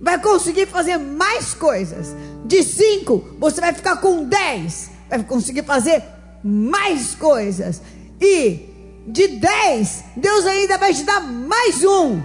[0.00, 2.14] Vai conseguir fazer mais coisas.
[2.44, 4.90] De cinco, você vai ficar com dez.
[5.08, 6.02] Vai conseguir fazer
[6.42, 7.82] mais coisas.
[8.20, 8.68] E
[9.06, 12.20] de dez, Deus ainda vai te dar mais um.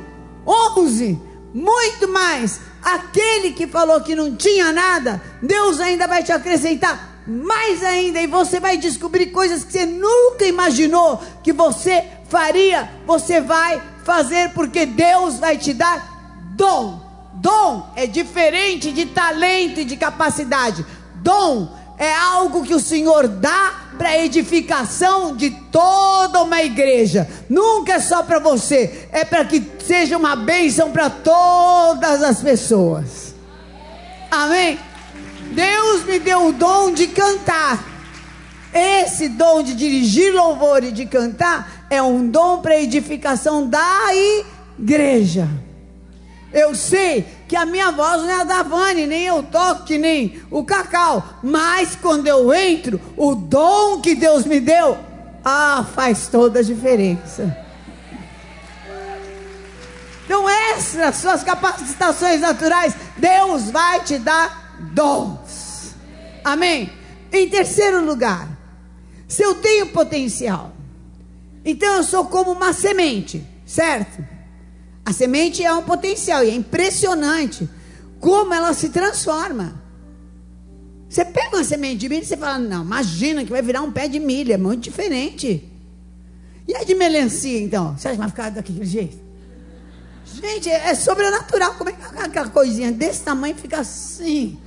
[0.46, 1.20] Onze,
[1.54, 2.60] muito mais.
[2.82, 8.22] Aquele que falou que não tinha nada, Deus ainda vai te acrescentar mais ainda.
[8.22, 12.90] E você vai descobrir coisas que você nunca imaginou que você faria.
[13.06, 17.06] Você vai fazer porque Deus vai te dar dom.
[17.34, 20.86] Dom é diferente de talento e de capacidade.
[21.16, 27.28] Dom é algo que o Senhor dá para edificação de toda uma igreja.
[27.50, 33.36] Nunca é só para você, é para que seja uma bênção para todas as pessoas.
[34.30, 34.78] Amém?
[35.54, 37.84] Deus me deu o dom de cantar.
[38.74, 44.10] Esse dom de dirigir louvor e de cantar é um dom para edificação da
[44.78, 45.48] igreja.
[46.54, 50.42] Eu sei que a minha voz não é a da Vani, nem eu toco nem
[50.50, 51.24] o Cacau.
[51.44, 54.98] Mas quando eu entro, o dom que Deus me deu,
[55.44, 57.66] ah, faz toda a diferença.
[60.26, 65.96] Então, essas suas capacitações naturais, Deus vai te dar dons.
[66.44, 66.92] Amém?
[67.32, 68.48] Em terceiro lugar,
[69.28, 70.72] se eu tenho potencial,
[71.64, 74.37] então eu sou como uma semente, certo?
[75.08, 77.70] A semente é um potencial e é impressionante
[78.20, 79.82] como ela se transforma.
[81.08, 83.90] Você pega uma semente de milho e você fala, não, imagina que vai virar um
[83.90, 85.64] pé de milho, é muito diferente.
[86.68, 87.98] E a de melancia, então?
[87.98, 89.18] Você acha que vai ficar daquele jeito?
[90.26, 91.76] Gente, é, é sobrenatural.
[91.76, 94.60] Como é que aquela coisinha desse tamanho fica assim?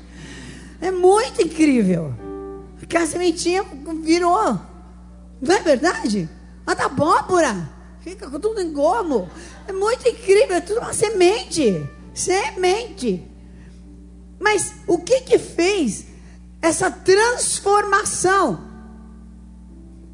[0.81, 2.15] É muito incrível.
[2.83, 3.63] Aquela sementinha
[4.03, 4.59] virou.
[5.39, 6.31] Não é verdade?
[6.67, 7.69] A da abóbora.
[8.01, 9.29] Fica com tudo em gomo.
[9.71, 11.89] É muito incrível, é tudo uma semente.
[12.13, 13.25] Semente.
[14.37, 16.07] Mas o que que fez
[16.61, 18.65] essa transformação?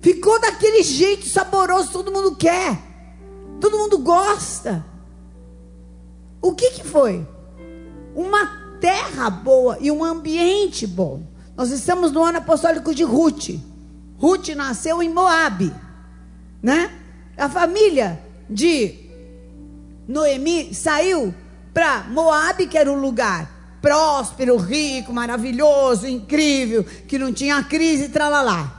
[0.03, 2.79] Ficou daquele jeito saboroso, todo mundo quer.
[3.59, 4.85] Todo mundo gosta.
[6.42, 7.27] O que que foi?
[8.14, 11.23] Uma terra boa e um ambiente bom.
[11.57, 13.59] Nós estamos no ano apostólico de Ruth.
[14.19, 15.73] Ruth nasceu em Moabe,
[16.62, 16.92] né?
[17.38, 19.06] A família de
[20.07, 21.35] Noemi saiu
[21.73, 23.51] para Moabe, que era um lugar
[23.83, 28.73] próspero, rico, maravilhoso, incrível, que não tinha crise, tralalá.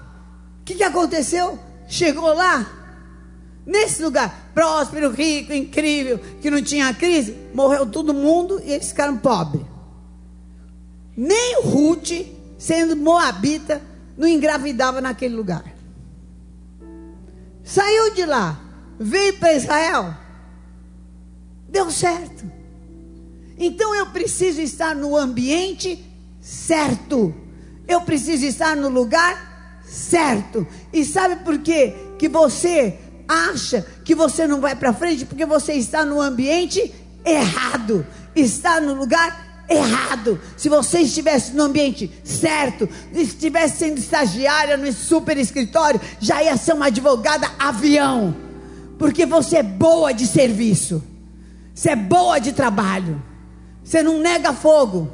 [0.61, 1.57] O que, que aconteceu?
[1.87, 2.65] Chegou lá,
[3.65, 9.17] nesse lugar próspero, rico, incrível, que não tinha crise, morreu todo mundo e eles ficaram
[9.17, 9.65] pobres.
[11.15, 12.11] Nem Ruth,
[12.57, 13.81] sendo moabita,
[14.17, 15.63] não engravidava naquele lugar.
[17.63, 18.59] Saiu de lá,
[18.99, 20.15] veio para Israel,
[21.69, 22.49] deu certo.
[23.57, 26.03] Então eu preciso estar no ambiente
[26.41, 27.33] certo.
[27.87, 30.67] Eu preciso estar no lugar certo.
[30.93, 31.95] E sabe por quê?
[32.19, 36.93] Que você acha que você não vai para frente porque você está no ambiente
[37.25, 38.05] errado.
[38.35, 40.39] Está no lugar errado.
[40.55, 46.73] Se você estivesse no ambiente certo, estivesse sendo estagiária no super escritório, já ia ser
[46.73, 48.35] uma advogada avião.
[48.97, 51.03] Porque você é boa de serviço.
[51.77, 53.21] Você é boa de trabalho.
[53.83, 55.07] Você não nega fogo.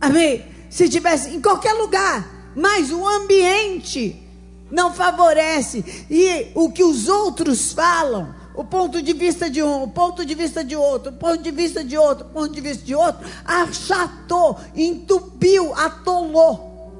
[0.00, 0.44] Amém?
[0.68, 4.20] Se tivesse em qualquer lugar, mas o ambiente
[4.68, 9.88] não favorece e o que os outros falam o ponto de vista de um, o
[9.88, 12.84] ponto de vista de outro, o ponto de vista de outro, o ponto de vista
[12.84, 16.90] de outro, achatou, entupiu, atolou.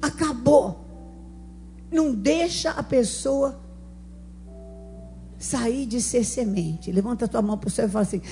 [0.00, 0.84] Acabou.
[1.90, 3.60] Não deixa a pessoa
[5.42, 6.92] sair de ser semente.
[6.92, 8.22] Levanta a tua mão para o céu e fala assim: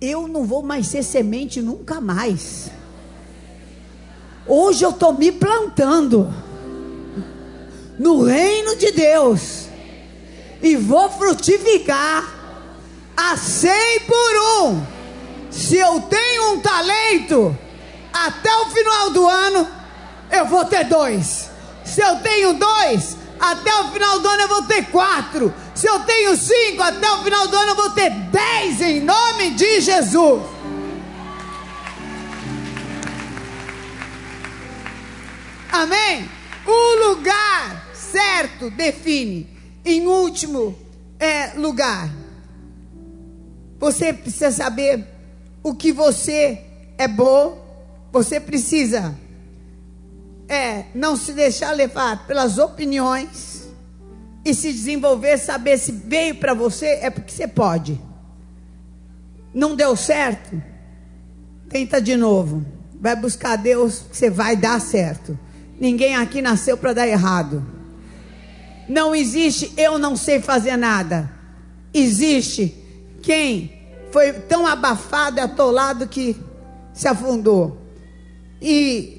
[0.00, 2.70] Eu não vou mais ser semente nunca mais.
[4.46, 6.32] Hoje eu estou me plantando
[7.98, 9.66] no reino de Deus
[10.62, 12.32] e vou frutificar
[13.16, 14.82] a cem por um.
[15.50, 17.58] Se eu tenho um talento,
[18.12, 19.68] até o final do ano
[20.30, 21.50] eu vou ter dois.
[21.84, 25.54] Se eu tenho dois, até o final do ano eu vou ter quatro.
[25.74, 29.50] Se eu tenho cinco, até o final do ano eu vou ter dez, em nome
[29.52, 30.42] de Jesus.
[35.70, 36.28] Amém?
[36.66, 39.48] O lugar certo define
[39.84, 40.76] em último
[41.18, 42.10] é, lugar,
[43.78, 45.04] você precisa saber
[45.62, 46.62] o que você
[46.96, 47.64] é bom,
[48.12, 49.18] você precisa
[50.48, 53.68] é não se deixar levar pelas opiniões
[54.44, 58.00] e se desenvolver, saber se veio para você é porque você pode.
[59.52, 60.60] Não deu certo?
[61.68, 62.64] Tenta de novo.
[63.00, 65.38] Vai buscar Deus, você vai dar certo.
[65.78, 67.64] Ninguém aqui nasceu para dar errado.
[68.88, 71.30] Não existe eu não sei fazer nada.
[71.92, 72.74] Existe
[73.22, 73.72] quem
[74.10, 76.36] foi tão abafado e atolado que
[76.92, 77.78] se afundou.
[78.60, 79.17] E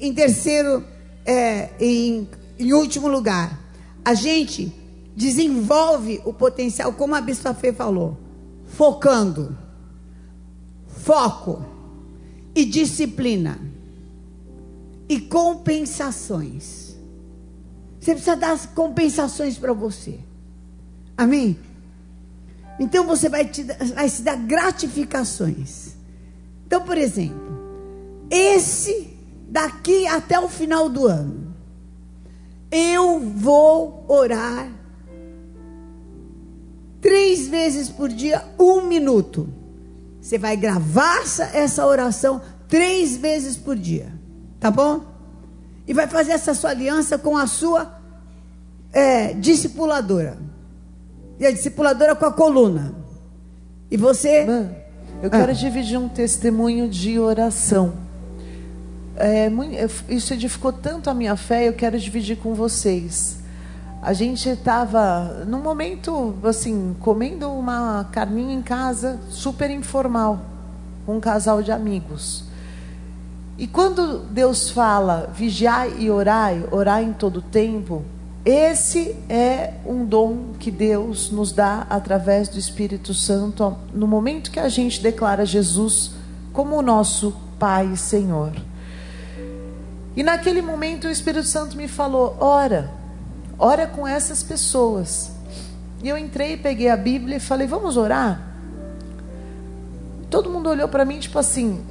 [0.00, 0.84] em terceiro,
[1.24, 2.28] é, em,
[2.58, 3.60] em último lugar,
[4.04, 4.72] a gente
[5.14, 8.18] desenvolve o potencial, como a Bispa Fê falou,
[8.64, 9.56] focando,
[10.86, 11.64] foco
[12.54, 13.60] e disciplina
[15.08, 16.96] e compensações.
[18.00, 20.18] Você precisa dar compensações para você.
[21.16, 21.58] Amém?
[22.78, 25.96] Então você vai, te, vai se dar gratificações.
[26.66, 27.60] Então, por exemplo,
[28.30, 29.09] esse
[29.50, 31.54] daqui até o final do ano,
[32.70, 34.70] eu vou orar
[37.00, 39.48] três vezes por dia, um minuto.
[40.20, 41.22] Você vai gravar
[41.52, 44.12] essa oração três vezes por dia,
[44.60, 45.04] tá bom?
[45.88, 47.98] E vai fazer essa sua aliança com a sua
[48.92, 50.38] é, discipuladora.
[51.40, 52.94] E a discipuladora com a coluna.
[53.90, 54.44] E você.
[54.44, 54.84] Mãe,
[55.22, 55.54] eu quero ah.
[55.54, 58.09] dividir um testemunho de oração.
[59.20, 59.50] É,
[60.08, 63.38] isso edificou tanto a minha fé, eu quero dividir com vocês.
[64.02, 70.40] A gente estava num momento assim, comendo uma carninha em casa, super informal,
[71.04, 72.44] com um casal de amigos.
[73.58, 78.02] E quando Deus fala vigiar e orar, orar em todo tempo,
[78.42, 84.58] esse é um dom que Deus nos dá através do Espírito Santo no momento que
[84.58, 86.12] a gente declara Jesus
[86.54, 88.69] como o nosso Pai e Senhor.
[90.16, 92.90] E naquele momento o Espírito Santo me falou: ora,
[93.58, 95.32] ora com essas pessoas.
[96.02, 98.48] E eu entrei, peguei a Bíblia e falei: vamos orar?
[100.28, 101.84] Todo mundo olhou para mim, tipo assim,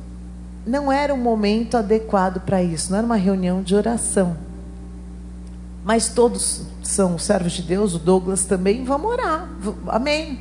[0.65, 4.49] não era um momento adequado para isso, não era uma reunião de oração
[5.83, 9.49] mas todos são servos de Deus, o Douglas também, vamos orar.
[9.87, 10.39] Amém.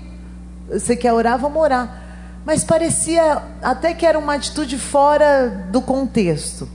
[0.69, 2.03] Você quer orar, vamos orar.
[2.45, 6.69] Mas parecia até que era uma atitude fora do contexto.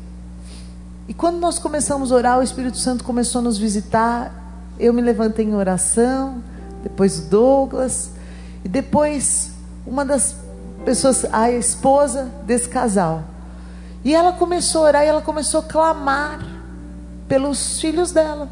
[1.08, 4.32] E quando nós começamos a orar, o Espírito Santo começou a nos visitar.
[4.80, 6.42] Eu me levantei em oração,
[6.82, 8.12] depois Douglas,
[8.64, 9.52] e depois
[9.86, 10.36] uma das
[10.86, 13.24] pessoas, a esposa desse casal.
[14.04, 16.40] E ela começou a orar e ela começou a clamar
[17.28, 18.50] pelos filhos dela.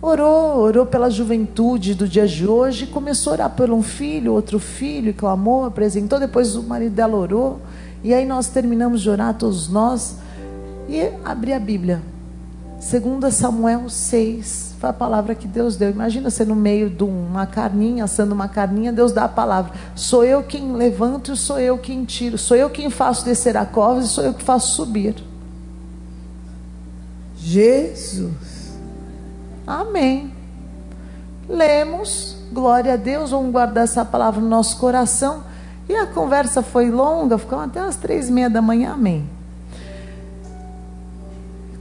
[0.00, 4.58] Orou, orou pela juventude do dia de hoje, começou a orar por um filho, outro
[4.58, 7.60] filho, clamou, apresentou, depois o marido dela orou,
[8.02, 10.18] e aí nós terminamos de orar, todos nós,
[10.88, 12.02] e abri a Bíblia.
[12.80, 15.90] 2 Samuel 6, foi a palavra que Deus deu.
[15.90, 19.72] Imagina você no meio de uma carninha, assando uma carninha, Deus dá a palavra.
[19.94, 22.36] Sou eu quem levanto e sou eu quem tiro.
[22.36, 25.14] Sou eu quem faço descer a cova e sou eu que faço subir.
[27.38, 28.76] Jesus.
[29.66, 30.30] Amém.
[31.48, 35.42] Lemos, glória a Deus, vamos guardar essa palavra no nosso coração.
[35.88, 39.33] E a conversa foi longa, ficou até as três e meia da manhã, amém.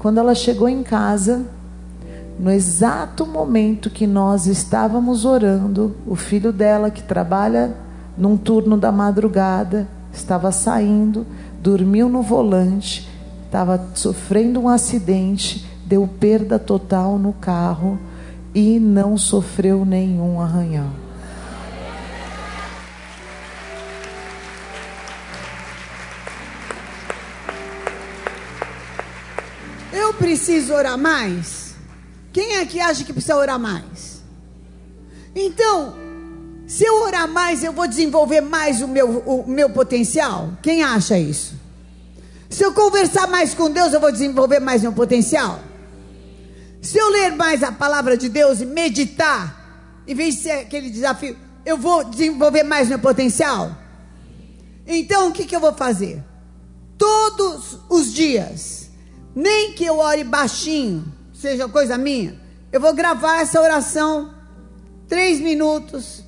[0.04, 1.44] Quando ela chegou em casa,
[2.40, 7.74] no exato momento que nós estávamos orando, o filho dela, que trabalha
[8.16, 11.26] num turno da madrugada, estava saindo,
[11.60, 13.10] dormiu no volante,
[13.46, 18.00] estava sofrendo um acidente deu perda total no carro
[18.54, 21.03] e não sofreu nenhum arranhão.
[30.24, 31.76] Preciso orar mais?
[32.32, 34.24] Quem é que acha que precisa orar mais?
[35.36, 35.96] Então,
[36.66, 40.54] se eu orar mais, eu vou desenvolver mais o meu, o meu potencial?
[40.62, 41.56] Quem acha isso?
[42.50, 45.60] Se eu conversar mais com Deus, eu vou desenvolver mais meu potencial?
[46.82, 51.78] Se eu ler mais a palavra de Deus e meditar, de ser aquele desafio, eu
[51.78, 53.76] vou desenvolver mais meu potencial?
[54.88, 56.24] Então, o que, que eu vou fazer?
[56.98, 58.83] Todos os dias,
[59.36, 62.40] nem que eu ore baixinho, seja coisa minha,
[62.72, 64.34] eu vou gravar essa oração,
[65.08, 66.24] três minutos,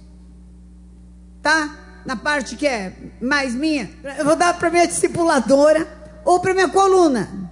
[1.41, 2.03] tá?
[2.05, 5.87] Na parte que é mais minha, eu vou dar para minha discipuladora
[6.23, 7.51] ou para minha coluna.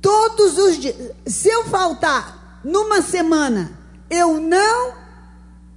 [0.00, 0.96] Todos os dias.
[1.26, 3.78] Se eu faltar numa semana
[4.10, 4.94] eu não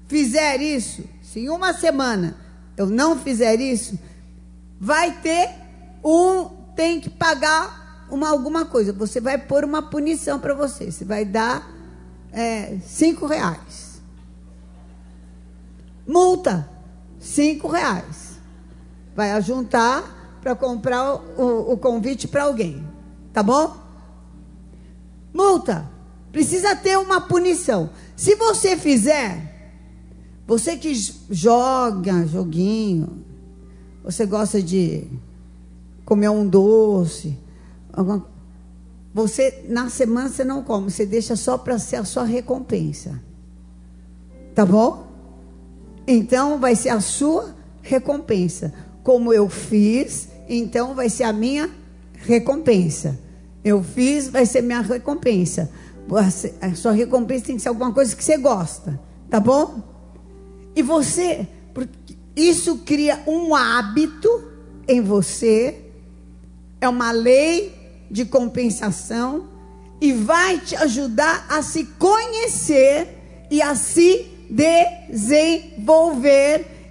[0.07, 2.35] fizer isso, se em uma semana
[2.75, 3.97] eu não fizer isso,
[4.79, 5.49] vai ter
[6.03, 7.80] um, tem que pagar
[8.11, 8.93] uma alguma coisa.
[8.93, 10.91] Você vai pôr uma punição para você.
[10.91, 11.71] Você vai dar
[12.31, 14.01] é, cinco reais.
[16.07, 16.69] Multa,
[17.19, 18.39] cinco reais.
[19.15, 22.85] Vai ajuntar para comprar o, o convite para alguém.
[23.33, 23.77] Tá bom?
[25.33, 25.89] Multa.
[26.31, 27.89] Precisa ter uma punição.
[28.15, 29.51] Se você fizer,
[30.47, 30.93] você que
[31.29, 33.23] joga joguinho,
[34.03, 35.07] você gosta de
[36.05, 37.37] comer um doce.
[39.13, 43.21] Você na semana você não come, você deixa só para ser a sua recompensa.
[44.55, 45.07] Tá bom?
[46.07, 48.73] Então vai ser a sua recompensa.
[49.03, 51.69] Como eu fiz, então vai ser a minha
[52.13, 53.19] recompensa.
[53.63, 55.69] Eu fiz, vai ser minha recompensa.
[56.61, 59.81] A sua recompensa tem que ser alguma coisa que você gosta, tá bom?
[60.75, 61.47] E você,
[62.35, 64.51] isso cria um hábito
[64.87, 65.79] em você,
[66.81, 67.80] é uma lei
[68.11, 69.47] de compensação
[70.01, 74.27] e vai te ajudar a se conhecer e a se
[75.09, 76.33] desenvolver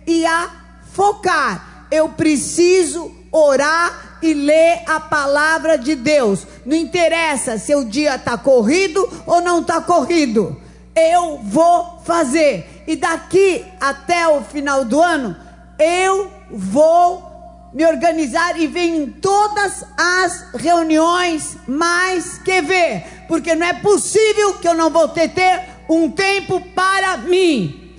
[0.06, 0.50] e a
[0.92, 1.86] focar.
[1.90, 6.46] Eu preciso orar e ler a palavra de Deus.
[6.64, 10.56] Não interessa se o dia está corrido ou não está corrido.
[10.94, 12.84] Eu vou fazer.
[12.86, 15.36] E daqui até o final do ano,
[15.78, 17.29] eu vou
[17.72, 23.04] me organizar e vir em todas as reuniões mais que ver.
[23.28, 27.94] Porque não é possível que eu não vou ter, ter um tempo para mim.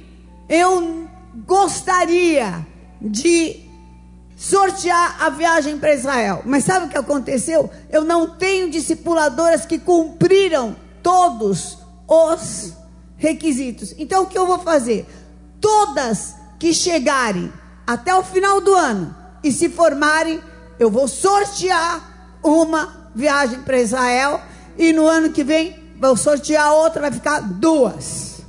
[0.49, 1.07] Eu
[1.45, 2.65] gostaria
[3.01, 3.61] de
[4.35, 6.41] sortear a viagem para Israel.
[6.45, 7.69] Mas sabe o que aconteceu?
[7.89, 12.73] Eu não tenho discipuladoras que cumpriram todos os
[13.15, 13.95] requisitos.
[13.97, 15.07] Então o que eu vou fazer?
[15.61, 17.51] Todas que chegarem
[17.87, 20.41] até o final do ano e se formarem,
[20.79, 24.41] eu vou sortear uma viagem para Israel
[24.77, 28.41] e no ano que vem vou sortear outra, vai ficar duas.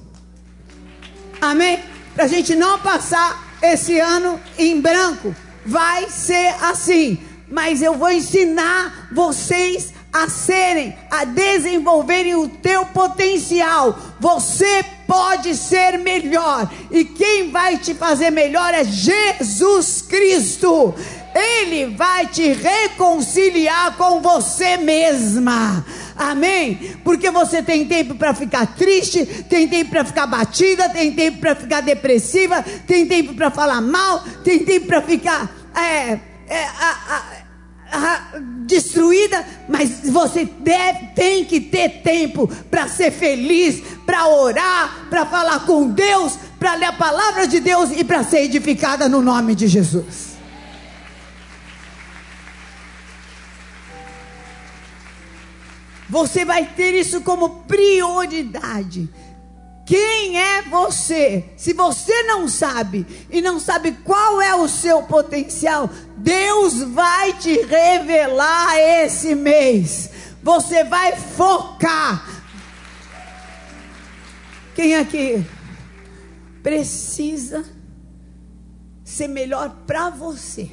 [1.40, 1.82] Amém?
[2.14, 5.34] Para a gente não passar esse ano em branco
[5.64, 7.18] vai ser assim.
[7.48, 13.98] Mas eu vou ensinar vocês a serem, a desenvolverem o teu potencial.
[14.20, 16.70] Você pode ser melhor.
[16.90, 20.94] E quem vai te fazer melhor é Jesus Cristo.
[21.34, 25.84] Ele vai te reconciliar com você mesma.
[26.14, 26.94] Amém?
[27.02, 31.54] Porque você tem tempo para ficar triste, tem tempo para ficar batida, tem tempo para
[31.54, 37.22] ficar depressiva, tem tempo para falar mal, tem tempo para ficar é, é, a, a,
[38.66, 45.60] destruída, mas você deve, tem que ter tempo para ser feliz, para orar, para falar
[45.66, 49.66] com Deus, para ler a palavra de Deus e para ser edificada no nome de
[49.66, 50.32] Jesus.
[56.08, 59.08] Você vai ter isso como prioridade.
[59.84, 61.44] Quem é você?
[61.56, 67.60] Se você não sabe e não sabe qual é o seu potencial, Deus vai te
[67.62, 70.10] revelar esse mês.
[70.42, 72.42] Você vai focar.
[74.74, 75.44] Quem aqui
[76.62, 77.64] precisa
[79.04, 80.70] ser melhor para você?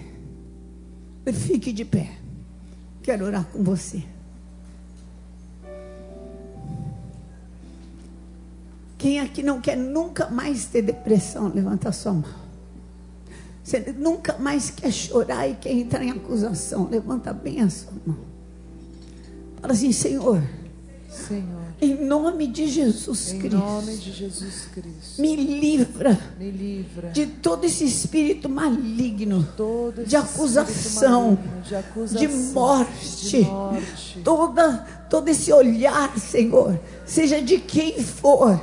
[1.33, 2.11] Fique de pé.
[3.01, 4.03] Quero orar com você.
[8.99, 11.47] Quem aqui não quer nunca mais ter depressão?
[11.47, 12.49] Levanta a sua mão.
[13.63, 16.89] Você nunca mais quer chorar e quer entrar em acusação?
[16.89, 18.17] Levanta bem a sua mão.
[19.61, 20.43] Fala assim, Senhor.
[21.09, 21.68] Senhor.
[21.81, 23.55] Em nome de Jesus em Cristo.
[23.55, 25.21] Em nome de Jesus Cristo.
[25.21, 26.19] Me livra.
[26.37, 27.09] Me livra.
[27.09, 29.47] De todo esse espírito maligno.
[29.55, 32.19] Todo de, acusação, maligno, de acusação.
[32.19, 33.29] De morte.
[33.29, 34.19] De morte.
[34.23, 38.61] Toda, todo esse olhar, Senhor seja de quem for,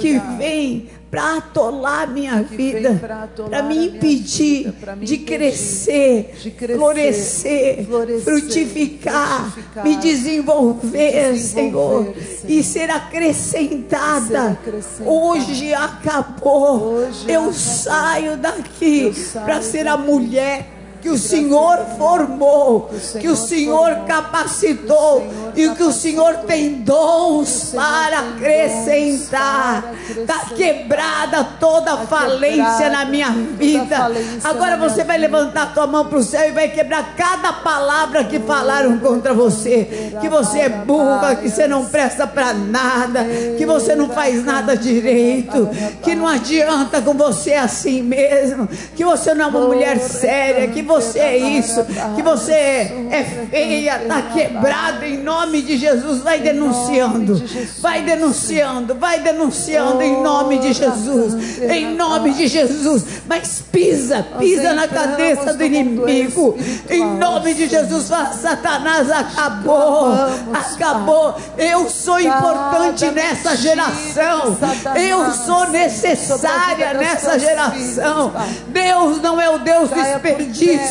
[0.00, 3.00] que vem para atolar minha vida,
[3.48, 12.36] para me impedir de, crescer, de crescer, florescer, florescer frutificar, frutificar, me desenvolver, desenvolver Senhor,
[12.36, 14.26] Senhor, e ser acrescentada.
[14.26, 15.10] Ser acrescentada.
[15.10, 16.82] Hoje acabou.
[16.82, 17.52] Hoje eu acabou.
[17.54, 20.75] saio daqui para ser a mulher
[21.06, 22.90] que o Senhor formou,
[23.20, 29.94] que o Senhor capacitou e que o Senhor tem dons para acrescentar.
[30.10, 34.10] Está quebrada toda falência na minha vida.
[34.42, 38.40] Agora você vai levantar tua mão para o céu e vai quebrar cada palavra que
[38.40, 40.12] falaram contra você.
[40.20, 43.24] Que você é burra, que você não presta para nada,
[43.56, 45.68] que você não faz nada direito,
[46.02, 50.82] que não adianta com você assim mesmo, que você não é uma mulher séria, que
[50.82, 51.84] você é isso,
[52.14, 56.22] que você é feia, está quebrado em nome de Jesus.
[56.22, 57.42] Vai denunciando,
[57.80, 63.04] vai denunciando, vai denunciando em nome de Jesus, em nome de Jesus.
[63.26, 66.56] Mas pisa, pisa na cabeça do inimigo,
[66.88, 68.06] em nome de Jesus.
[68.40, 70.12] Satanás acabou,
[70.52, 71.34] acabou.
[71.56, 74.56] Eu sou importante nessa geração,
[74.94, 78.32] eu sou necessária nessa geração.
[78.68, 80.85] Deus não é o Deus desperdício.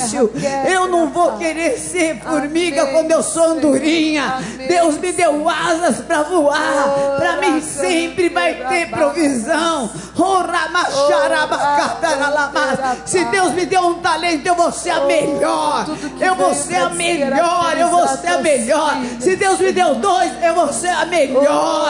[0.67, 4.39] Eu não vou querer ser formiga quando eu sou andorinha.
[4.67, 7.15] Deus me deu asas para voar.
[7.17, 9.89] Para mim sempre vai ter provisão.
[13.05, 15.85] Se Deus me deu um talento, eu vou ser a melhor.
[16.19, 17.77] Eu vou ser a melhor.
[17.77, 18.95] Eu vou ser a melhor.
[19.19, 21.89] Se Deus me deu dois, eu vou ser a melhor.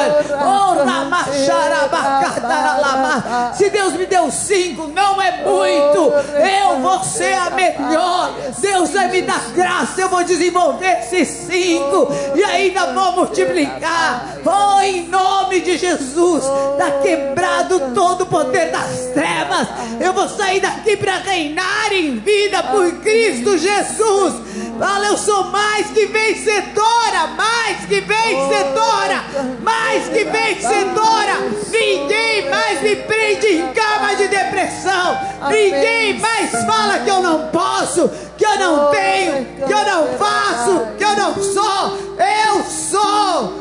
[3.56, 5.85] Se Deus me deu cinco, não é muito.
[6.20, 8.34] Eu vou ser a melhor.
[8.60, 10.02] Deus vai me dar graça.
[10.02, 14.38] Eu vou desenvolver esses cinco e ainda vou multiplicar.
[14.46, 19.68] Oh, em nome de Jesus, está quebrado todo o poder das trevas.
[20.00, 24.34] Eu vou sair daqui para reinar em vida por Cristo Jesus.
[24.78, 29.24] Fala, eu sou mais que vencedora, mais que vencedora,
[29.62, 31.40] mais que vencedora.
[31.70, 35.18] Ninguém mais me prende em cama de depressão.
[35.50, 40.82] Ninguém mais fala que eu não posso, que eu não tenho, que eu não faço,
[40.98, 41.98] que eu não sou.
[42.18, 43.54] Eu sou.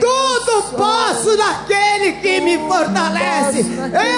[0.00, 3.64] Tudo posso naquele que me fortalece.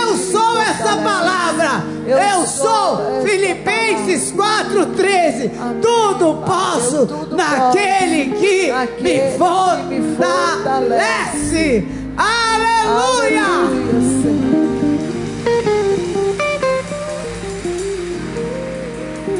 [0.00, 1.82] Eu sou essa palavra.
[2.06, 5.50] Eu sou Filipenses 4:13.
[5.80, 9.20] Tudo posso naquele que me
[10.18, 11.86] fortalece.
[12.16, 14.43] Aleluia!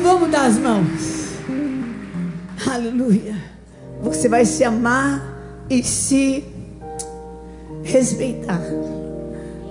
[0.04, 1.30] Vamos dar as mãos.
[2.70, 3.36] Aleluia.
[4.02, 6.44] Você vai se amar e se
[7.82, 8.60] respeitar.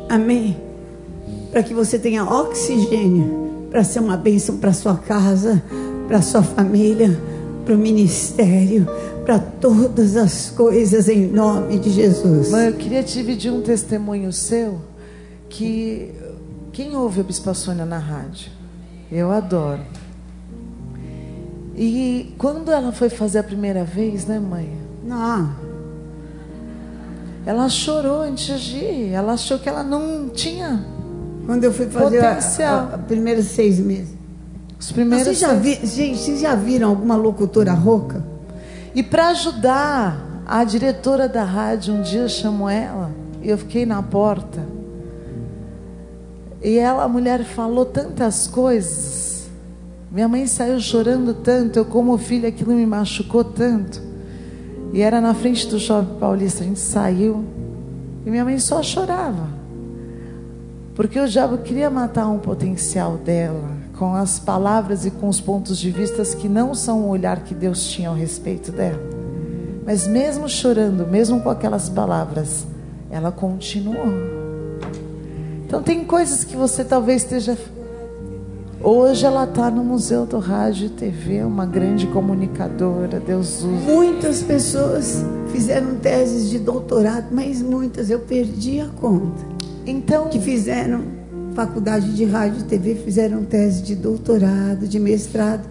[0.10, 0.58] Amém.
[1.52, 5.62] Para que você tenha oxigênio para ser uma bênção para sua casa,
[6.08, 7.16] para sua família,
[7.64, 8.88] para o ministério,
[9.24, 12.50] para todas as coisas em nome de Jesus.
[12.50, 14.82] Mãe, eu queria dividir um testemunho seu
[15.48, 16.12] que
[16.72, 18.52] quem ouve a Bispa Sônia na rádio?
[19.12, 19.82] Eu adoro.
[21.76, 24.72] E quando ela foi fazer a primeira vez, né, mãe?
[25.04, 25.50] Não.
[27.46, 29.12] Ela chorou antes de ir.
[29.12, 30.86] Ela achou que ela não tinha
[31.46, 32.38] Quando eu fui fazer a,
[32.70, 34.14] a, a primeiros seis meses.
[34.80, 35.26] os primeiros.
[35.26, 38.24] Vocês já, seis- vi, gente, vocês já viram alguma locutora rouca?
[38.96, 43.10] E para ajudar, a diretora da rádio um dia chamou ela
[43.42, 44.62] e eu fiquei na porta.
[46.62, 49.33] E ela, a mulher, falou tantas coisas.
[50.14, 54.00] Minha mãe saiu chorando tanto, eu como filha aquilo me machucou tanto.
[54.94, 57.44] E era na frente do Shopping Paulista, a gente saiu
[58.24, 59.48] e minha mãe só chorava.
[60.94, 65.80] Porque o diabo queria matar um potencial dela com as palavras e com os pontos
[65.80, 69.02] de vistas que não são o olhar que Deus tinha ao respeito dela.
[69.84, 72.68] Mas mesmo chorando, mesmo com aquelas palavras,
[73.10, 74.14] ela continuou.
[75.66, 77.58] Então tem coisas que você talvez esteja.
[78.84, 83.20] Hoje ela está no Museu do Rádio e TV, uma grande comunicadora.
[83.20, 83.68] Deus usa.
[83.68, 85.24] Muitas pessoas
[85.54, 89.42] fizeram teses de doutorado, mas muitas eu perdi a conta.
[89.86, 91.02] Então, Que fizeram
[91.56, 95.64] faculdade de rádio e TV, fizeram tese de doutorado, de mestrado,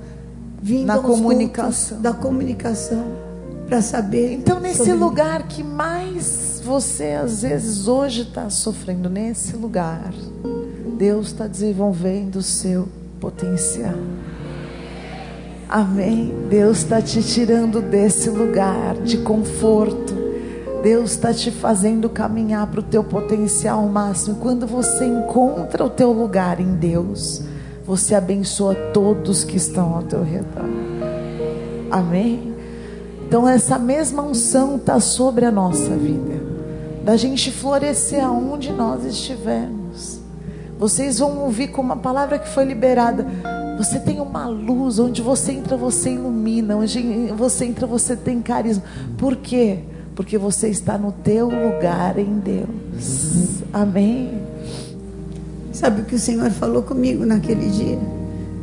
[0.63, 2.01] vindo Na comunicação.
[2.01, 3.05] da comunicação
[3.67, 4.33] para saber.
[4.35, 10.13] então nesse sobre- lugar que mais você às vezes hoje está sofrendo, nesse lugar,
[10.97, 12.87] Deus está desenvolvendo o seu
[13.23, 13.95] potencial.
[15.69, 16.35] Amém.
[16.51, 20.13] Deus está te tirando desse lugar de conforto.
[20.83, 24.39] Deus está te fazendo caminhar para o teu potencial máximo.
[24.41, 27.43] Quando você encontra o teu lugar em Deus,
[27.87, 30.69] você abençoa todos que estão ao teu redor.
[31.93, 32.53] Amém?
[33.25, 36.43] Então essa mesma unção está sobre a nossa vida.
[37.05, 40.22] Da gente florescer aonde nós estivermos.
[40.83, 43.25] Vocês vão ouvir como uma palavra que foi liberada.
[43.79, 48.83] Você tem uma luz, onde você entra, você ilumina, onde você entra, você tem carisma.
[49.17, 49.79] Por quê?
[50.17, 53.63] Porque você está no teu lugar em Deus.
[53.73, 54.33] Amém.
[55.73, 57.99] Sabe o que o Senhor falou comigo naquele dia?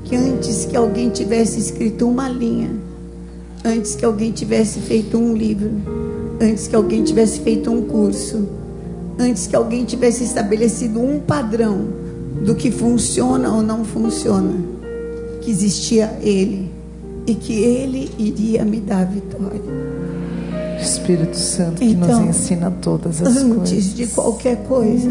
[0.04, 2.70] Que antes que alguém tivesse escrito uma linha,
[3.64, 5.72] antes que alguém tivesse feito um livro,
[6.42, 8.46] antes que alguém tivesse feito um curso,
[9.18, 12.09] antes que alguém tivesse estabelecido um padrão
[12.46, 14.54] do que funciona ou não funciona,
[15.42, 16.72] que existia Ele
[17.28, 19.62] e que Ele iria me dar a vitória.
[20.82, 23.94] Espírito Santo que Então, nos ensina todas as Antes coisas.
[23.96, 25.10] de qualquer coisa,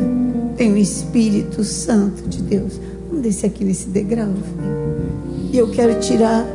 [0.57, 2.81] tem o Espírito Santo de Deus.
[3.09, 4.26] Vamos descer aqui nesse degrau.
[4.29, 5.51] filho.
[5.53, 6.47] E eu quero tirar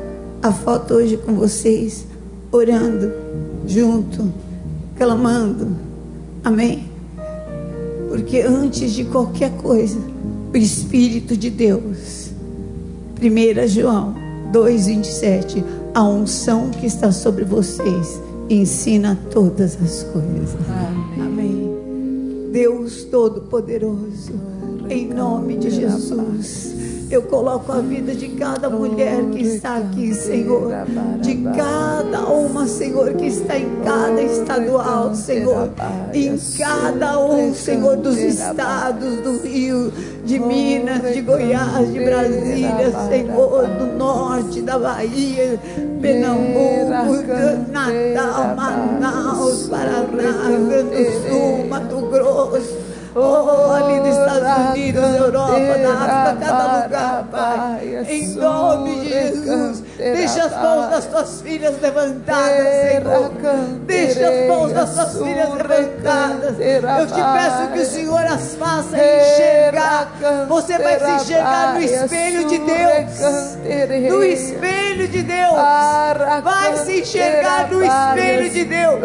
[0.42, 2.06] a foto hoje com vocês,
[2.52, 3.12] orando,
[3.68, 4.32] junto,
[4.98, 5.68] clamando.
[6.44, 6.84] Amém?
[8.10, 9.98] Porque antes de qualquer coisa,
[10.54, 12.32] o Espírito de Deus.
[13.20, 14.14] 1 João
[14.52, 15.64] 2,27.
[15.94, 20.56] A unção que está sobre vocês ensina todas as coisas.
[21.20, 21.72] Amém.
[22.52, 24.34] Deus Todo-Poderoso,
[24.90, 26.73] em nome de Jesus.
[27.14, 30.72] Eu coloco a vida de cada mulher que está aqui, Senhor.
[31.22, 35.70] De cada uma, Senhor, que está em cada estadual, Senhor.
[36.12, 39.94] Em cada um, Senhor, dos estados do Rio,
[40.26, 45.60] de Minas, de Goiás, de Brasília, Senhor, do norte, da Bahia,
[46.02, 47.28] Pernambuco,
[47.72, 52.93] Natal, Manaus, Paraná, Rio Grande do Sul, Mato Grosso.
[53.16, 58.06] Oh, ali nos Estados Unidos, Europa, na África, cada lugar, Pai.
[58.10, 59.83] Em nome de Jesus.
[59.98, 63.32] Deixa as mãos das tuas filhas levantadas, Senhor.
[63.86, 66.56] Deixa as mãos das tuas filhas levantadas.
[66.60, 70.12] Eu te peço que o Senhor as faça enxergar.
[70.48, 74.10] Você vai se enxergar no espelho de Deus.
[74.10, 75.54] No espelho de Deus.
[76.44, 79.00] Vai se enxergar no espelho de Deus.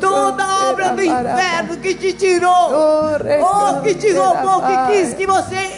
[0.00, 5.77] Toda obra do inferno que te tirou, ou que te roubou, que quis que você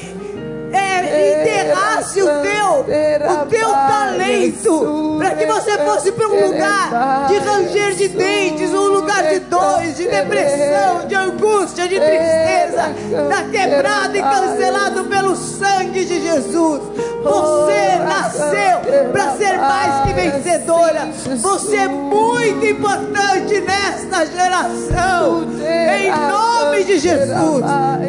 [0.73, 7.39] é, enterrasse o teu, o teu talento, para que você fosse para um lugar de
[7.39, 14.17] ranger de dentes, um lugar de dores, de depressão, de angústia, de tristeza, está quebrado
[14.17, 16.81] e cancelado pelo sangue de Jesus.
[17.23, 21.09] Você nasceu para ser mais que vencedora.
[21.37, 25.47] Você é muito importante nesta geração.
[25.61, 27.65] Em nome de Jesus,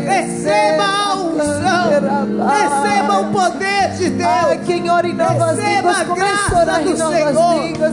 [0.06, 2.51] receba a unção.
[2.52, 4.30] Receba o poder de Deus.
[4.30, 7.36] Ai, quem ora em novas Receba línguas, a começa a orar graça em do novas
[7.36, 7.64] Senhor.
[7.64, 7.92] línguas.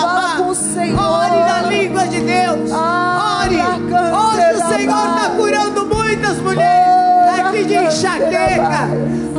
[0.00, 1.00] Fala com o Senhor.
[1.00, 2.70] Ore na língua de Deus.
[2.72, 3.56] Ah, Ore.
[3.56, 8.88] Hoje o Senhor está curando muitas mulheres aqui de enxaqueca.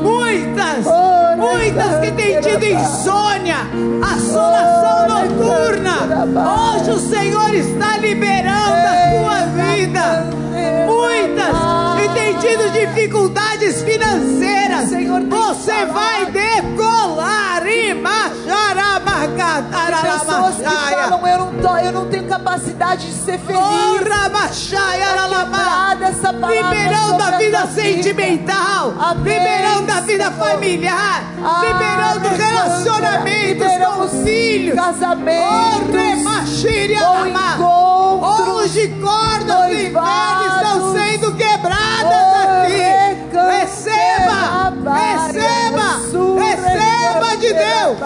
[0.02, 0.86] Muitas.
[1.38, 3.58] Muitas que têm tido insônia,
[4.02, 5.98] assolação noturna.
[6.76, 10.26] Hoje o Senhor está liberando a tua vida.
[10.88, 11.56] Muitas
[12.48, 14.90] tido dificuldades financeiras.
[15.30, 17.94] Você vai decolar e
[20.02, 23.60] pessoas que falam, eu não, tô, eu não tenho capacidade de ser feliz.
[25.48, 26.10] Palavra
[26.48, 30.46] Liberando sobre a vida sentimental, Amém, liberando a vida Senhor.
[30.48, 34.78] familiar, Ah, liberando levanta, relacionamentos liberamos com filhos.
[34.78, 41.87] Oh, remachire ou encontros, Hoje cordas do inferno estão sendo quebradas
[44.94, 45.90] Receba,
[46.40, 47.98] receba, de Deus.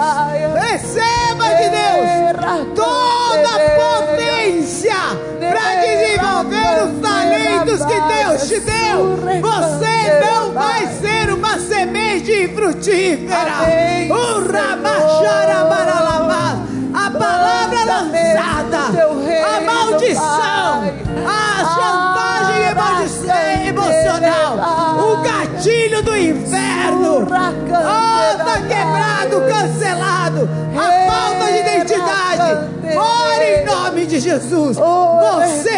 [0.60, 4.96] Receba de Deus toda potência
[5.40, 9.18] para desenvolver os talentos que Deus te deu.
[9.42, 13.54] Você não vai ser uma semente frutífera.
[16.94, 18.82] A palavra lançada,
[19.48, 20.84] a maldição,
[25.62, 27.22] o gatilho do inferno.
[27.22, 30.50] Oh, tá canteira, quebrado, cancelado.
[30.76, 32.70] A falta de identidade.
[32.98, 34.78] Ore em nome de Jesus.
[34.78, 35.70] Você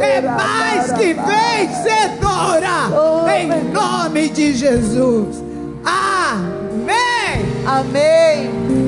[0.00, 2.88] é mais que vencedora.
[3.36, 5.42] Em nome de Jesus.
[5.84, 7.44] Amém.
[7.66, 8.87] Amém.